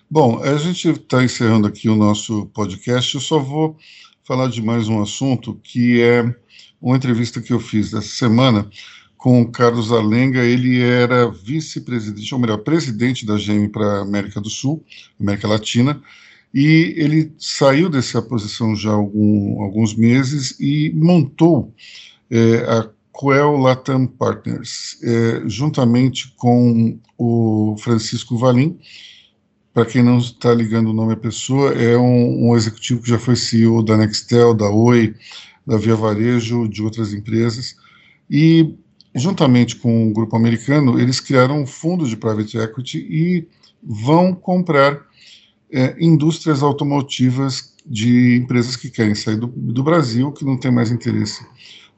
[0.10, 3.14] Bom, a gente está encerrando aqui o nosso podcast.
[3.14, 3.78] Eu só vou
[4.24, 6.24] falar de mais um assunto que é
[6.82, 8.68] uma entrevista que eu fiz essa semana
[9.18, 10.44] com o Carlos Alenga.
[10.44, 14.84] Ele era vice-presidente, ou melhor, presidente da GM para América do Sul,
[15.20, 16.02] América Latina,
[16.54, 21.74] e ele saiu dessa posição já há algum, alguns meses e montou
[22.30, 28.78] é, a Coel Latam Partners, é, juntamente com o Francisco Valim.
[29.74, 33.18] Para quem não está ligando o nome à pessoa, é um, um executivo que já
[33.18, 35.16] foi CEO da Nextel, da Oi,
[35.66, 37.76] da Via Varejo, de outras empresas.
[38.30, 38.76] E
[39.16, 43.48] juntamente com o grupo americano, eles criaram um fundo de private equity e
[43.82, 45.02] vão comprar
[45.74, 50.92] é, indústrias automotivas de empresas que querem sair do, do, Brasil, que não têm mais
[50.92, 51.44] interesse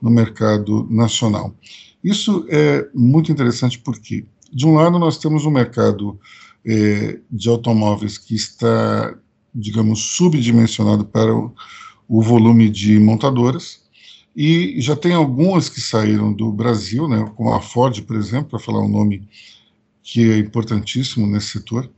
[0.02, 1.54] no mercado nacional.
[2.02, 6.18] Isso é muito interessante porque, de um lado, nós temos um mercado
[6.66, 9.14] é, de automóveis que está,
[9.54, 11.54] digamos, subdimensionado para o,
[12.08, 13.84] o volume de montadoras,
[14.36, 18.60] e já tem algumas que saíram do Brasil, né, como a Ford, por exemplo, para
[18.60, 19.28] falar um nome
[20.04, 21.90] que é importantíssimo nesse setor,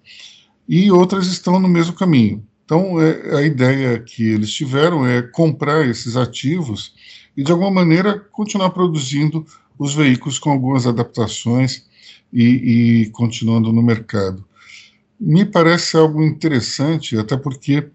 [0.67, 2.43] e outras estão no mesmo caminho.
[2.65, 6.93] Então, é, a ideia que eles tiveram é comprar esses ativos
[7.35, 9.45] e, de alguma maneira, continuar produzindo
[9.79, 11.85] os veículos com algumas adaptações
[12.33, 12.43] e,
[13.03, 14.43] e continuando no mercado.
[15.19, 17.87] Me parece algo interessante, até porque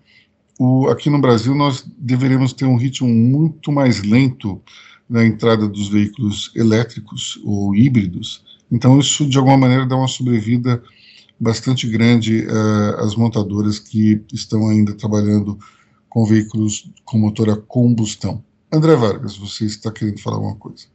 [0.58, 4.60] o, aqui no Brasil nós deveríamos ter um ritmo muito mais lento
[5.08, 8.42] na entrada dos veículos elétricos ou híbridos.
[8.70, 10.82] Então, isso de alguma maneira dá uma sobrevida
[11.42, 15.58] bastante grande uh, às montadoras que estão ainda trabalhando
[16.08, 18.44] com veículos com motor a combustão.
[18.72, 20.86] André Vargas, você está querendo falar alguma coisa?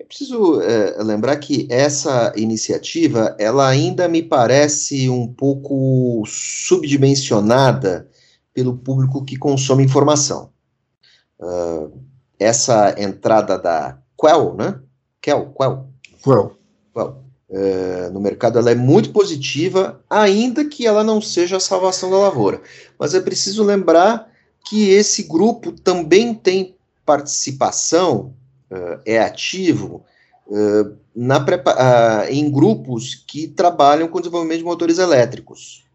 [0.00, 8.08] Eu preciso é, lembrar que essa iniciativa, ela ainda me parece um pouco subdimensionada
[8.52, 10.50] pelo público que consome informação.
[11.38, 12.00] Uh,
[12.38, 14.80] essa entrada da Quell, né?
[15.20, 15.88] Quell, Quell.
[16.22, 16.58] Quell.
[16.92, 17.25] Quell.
[17.48, 22.18] Uh, no mercado ela é muito positiva, ainda que ela não seja a salvação da
[22.18, 22.60] lavoura.
[22.98, 24.28] Mas é preciso lembrar
[24.68, 26.74] que esse grupo também tem
[27.04, 28.34] participação
[28.70, 30.04] uh, é ativo
[30.48, 31.44] uh, na,
[32.28, 35.86] em grupos que trabalham com desenvolvimento de motores elétricos.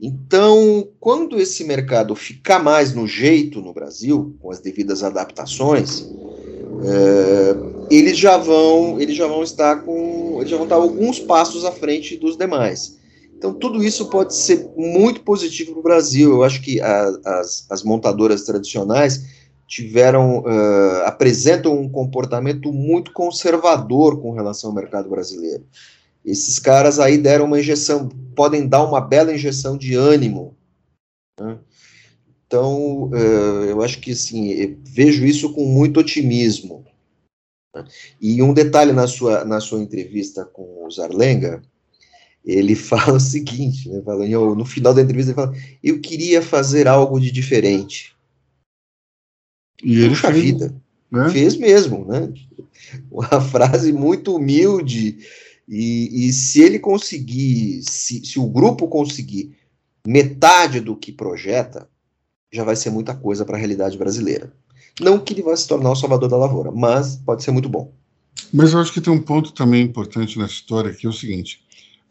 [0.00, 6.08] Então, quando esse mercado ficar mais no jeito no Brasil, com as devidas adaptações,
[7.90, 11.72] eles já vão, eles já vão estar com, eles já vão estar alguns passos à
[11.72, 12.98] frente dos demais.
[13.36, 16.32] Então, tudo isso pode ser muito positivo para o Brasil.
[16.32, 19.24] Eu acho que a, as, as montadoras tradicionais
[19.68, 25.64] tiveram uh, apresentam um comportamento muito conservador com relação ao mercado brasileiro.
[26.24, 30.56] Esses caras aí deram uma injeção, podem dar uma bela injeção de ânimo.
[31.38, 31.58] Né?
[32.48, 36.82] Então, uh, eu acho que assim, vejo isso com muito otimismo.
[37.76, 37.84] Né?
[38.18, 41.62] E um detalhe na sua, na sua entrevista com o Zarlenga,
[42.42, 46.88] ele fala o seguinte, né, falando, no final da entrevista ele fala, eu queria fazer
[46.88, 48.16] algo de diferente.
[49.84, 50.74] E ele Puxa fez, vida,
[51.10, 51.28] né?
[51.30, 52.32] fez mesmo, né?
[53.10, 55.18] Uma frase muito humilde,
[55.68, 59.54] e, e se ele conseguir, se, se o grupo conseguir
[60.06, 61.86] metade do que projeta,
[62.52, 64.52] já vai ser muita coisa para a realidade brasileira.
[65.00, 67.92] Não que ele vá se tornar o salvador da lavoura, mas pode ser muito bom.
[68.52, 71.62] Mas eu acho que tem um ponto também importante nessa história, que é o seguinte: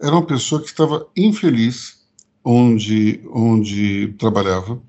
[0.01, 1.97] era uma pessoa que estava infeliz
[2.43, 4.81] onde, onde trabalhava,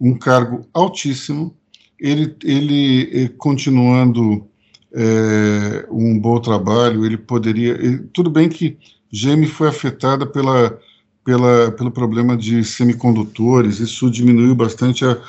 [0.00, 1.56] um cargo altíssimo,
[1.98, 4.48] ele, ele eh, continuando
[4.92, 7.72] é, um bom trabalho, ele poderia.
[7.72, 8.78] Ele, tudo bem que
[9.12, 10.78] GM foi afetada pela,
[11.26, 15.20] pela, pelo problema de semicondutores, isso diminuiu bastante a,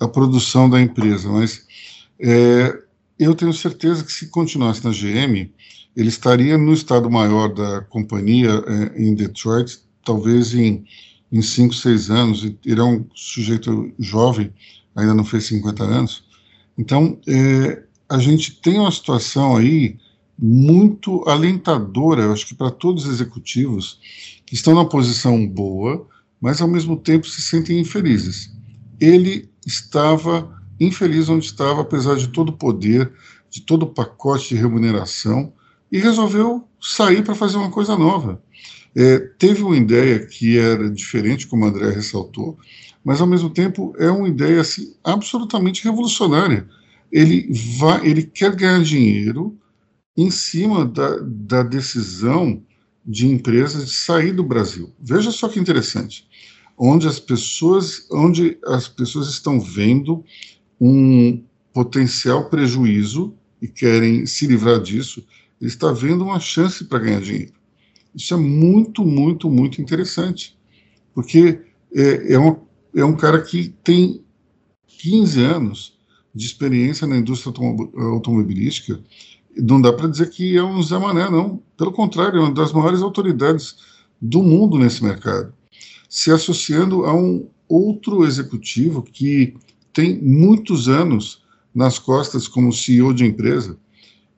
[0.00, 1.66] a produção da empresa, mas
[2.18, 2.74] é,
[3.18, 5.52] eu tenho certeza que se continuasse na GM,
[5.94, 10.86] ele estaria no estado maior da companhia é, em Detroit, talvez em,
[11.30, 12.44] em cinco, seis anos.
[12.64, 14.50] Ele é um sujeito jovem,
[14.96, 16.24] ainda não fez 50 anos.
[16.78, 19.98] Então, é, a gente tem uma situação aí
[20.38, 24.00] muito alentadora, eu acho que para todos os executivos
[24.54, 26.06] estão na posição boa,
[26.40, 28.52] mas ao mesmo tempo se sentem infelizes.
[29.00, 33.12] Ele estava infeliz onde estava, apesar de todo o poder,
[33.48, 35.52] de todo o pacote de remuneração,
[35.90, 38.42] e resolveu sair para fazer uma coisa nova.
[38.94, 42.58] É, teve uma ideia que era diferente, como o André ressaltou,
[43.04, 46.68] mas ao mesmo tempo é uma ideia assim, absolutamente revolucionária.
[47.10, 47.48] Ele,
[47.78, 49.56] vai, ele quer ganhar dinheiro
[50.16, 52.62] em cima da, da decisão
[53.04, 54.92] de empresas de sair do Brasil.
[55.00, 56.26] Veja só que interessante,
[56.76, 60.24] onde as pessoas, onde as pessoas estão vendo
[60.80, 61.42] um
[61.72, 65.24] potencial prejuízo e querem se livrar disso,
[65.60, 67.52] ele está vendo uma chance para ganhar dinheiro.
[68.14, 70.58] Isso é muito, muito, muito interessante,
[71.14, 71.60] porque
[71.94, 72.56] é, é, um,
[72.94, 74.22] é um cara que tem
[74.86, 75.98] 15 anos
[76.34, 77.54] de experiência na indústria
[78.12, 79.02] automobilística.
[79.56, 81.62] Não dá para dizer que é um Zé Mané, não.
[81.76, 83.76] Pelo contrário, é uma das maiores autoridades
[84.20, 85.52] do mundo nesse mercado.
[86.08, 89.54] Se associando a um outro executivo que
[89.92, 91.42] tem muitos anos
[91.74, 93.78] nas costas como CEO de empresa,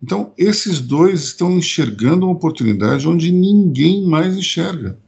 [0.04, 4.98] então, esses dois estão enxergando uma oportunidade onde ninguém mais enxerga.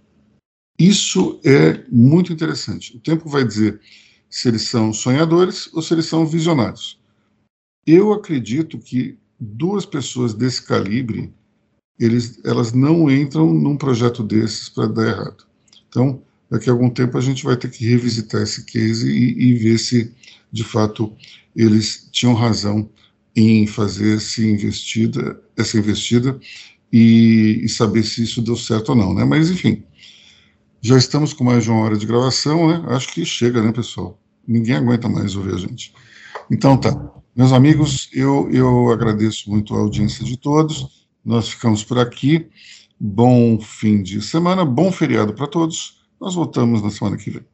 [0.79, 2.97] Isso é muito interessante.
[2.97, 3.79] O tempo vai dizer
[4.31, 6.99] se eles são sonhadores ou se eles são visionários.
[7.87, 11.33] Eu acredito que duas pessoas desse calibre,
[11.99, 15.45] eles, elas não entram num projeto desses para dar errado.
[15.89, 19.55] Então, daqui a algum tempo a gente vai ter que revisitar esse case e, e
[19.55, 20.13] ver se,
[20.53, 21.13] de fato,
[21.55, 22.89] eles tinham razão
[23.35, 26.39] em fazer essa investida, essa investida
[26.93, 29.25] e, e, saber se isso deu certo ou não, né?
[29.25, 29.83] Mas enfim,
[30.81, 32.83] já estamos com mais de uma hora de gravação, né?
[32.95, 34.19] Acho que chega, né, pessoal?
[34.47, 35.93] Ninguém aguenta mais ouvir a gente.
[36.51, 36.93] Então tá,
[37.37, 41.07] meus amigos, eu, eu agradeço muito a audiência de todos.
[41.23, 42.51] Nós ficamos por aqui.
[42.99, 46.01] Bom fim de semana, bom feriado para todos.
[46.19, 47.45] Nós voltamos na semana que vem.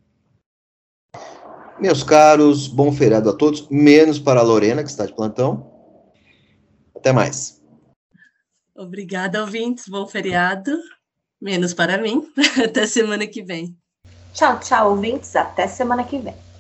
[1.80, 5.68] Meus caros, bom feriado a todos, menos para a Lorena, que está de plantão.
[6.94, 7.60] Até mais.
[8.76, 9.88] Obrigada, ouvintes.
[9.88, 10.70] Bom feriado.
[11.40, 12.32] Menos para mim.
[12.64, 13.76] Até semana que vem.
[14.32, 15.34] Tchau, tchau, ouvintes.
[15.34, 16.51] Até semana que vem.